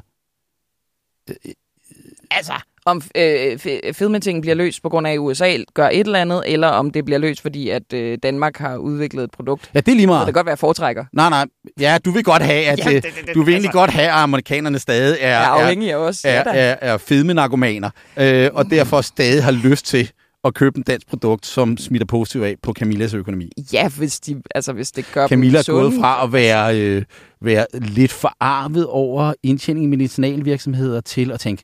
[2.31, 2.53] Altså,
[2.85, 3.59] om øh,
[3.93, 7.05] fedmetingen bliver løst på grund af, at USA gør et eller andet, eller om det
[7.05, 9.71] bliver løst, fordi at øh, Danmark har udviklet et produkt.
[9.73, 10.25] ja, det er lige Det meget.
[10.25, 11.05] kan godt være, foretrækker.
[11.13, 11.45] Nej, nej.
[11.79, 13.79] Ja, du vil godt have, at Ja, ja, det- det- det- du vil egentlig altså-
[13.79, 16.25] godt have, at amerikanerne stadig er, er afhængig af os.
[16.25, 20.11] er, Ja, er, er fedmenarkomaner, øh, og derfor stadig har lyst til
[20.43, 23.51] at købe en dansk produkt, som smitter positivt af på Camillas økonomi.
[23.73, 27.03] ja hvis, de, altså, hvis det gør Camilla er gået fra at være, øh,
[27.41, 31.63] være lidt forarvet over indtjening i medicinalvirksomheder til at tænke,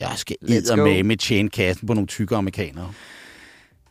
[0.00, 0.36] jeg skal
[1.04, 2.92] med tjene kassen på nogle tykke amerikanere.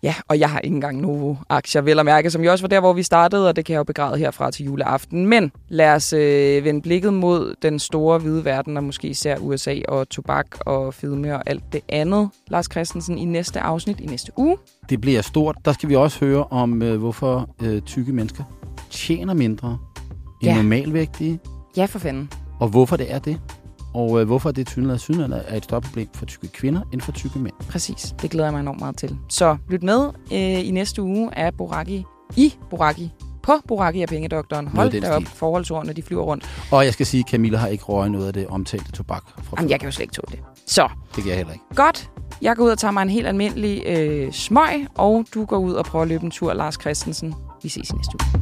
[0.04, 2.80] Ja, og jeg har ikke engang Novo-aktier, vel at mærke, som jo også var der,
[2.80, 5.26] hvor vi startede, og det kan jeg jo begræde herfra til juleaften.
[5.26, 9.76] Men lad os øh, vende blikket mod den store hvide verden, og måske især USA
[9.88, 12.30] og tobak og fedme og alt det andet.
[12.48, 14.58] Lars Christensen i næste afsnit i næste uge.
[14.90, 15.56] Det bliver stort.
[15.66, 18.44] Der skal vi også høre om, øh, hvorfor øh, tykke mennesker
[18.90, 19.78] tjener mindre
[20.42, 20.56] end Ja.
[20.56, 21.40] normalvægtige,
[21.78, 22.30] Ja, for fanden.
[22.60, 23.40] og hvorfor det er det.
[23.98, 27.12] Og øh, hvorfor det tydeligt synligt er et større problem for tykke kvinder end for
[27.12, 27.54] tykke mænd.
[27.70, 28.16] Præcis.
[28.22, 29.18] Det glæder jeg mig enormt meget til.
[29.30, 33.12] Så lyt med øh, i næste uge af Boraki i Boraki
[33.44, 34.68] på Boraki af Pengedoktoren.
[34.68, 36.68] Hold da op, forholdsordene, de flyver rundt.
[36.72, 39.56] Og jeg skal sige, at Camilla har ikke røget noget af det omtalte tobak fra
[39.58, 40.40] Jamen, jeg kan jo slet ikke tåle det.
[40.68, 41.66] Så, Det kan jeg heller ikke.
[41.76, 42.10] godt.
[42.42, 45.74] Jeg går ud og tager mig en helt almindelig øh, smøg, og du går ud
[45.74, 47.36] og prøver at løbe en tur, Lars Christensen.
[47.64, 48.42] Vi ses i næste uge.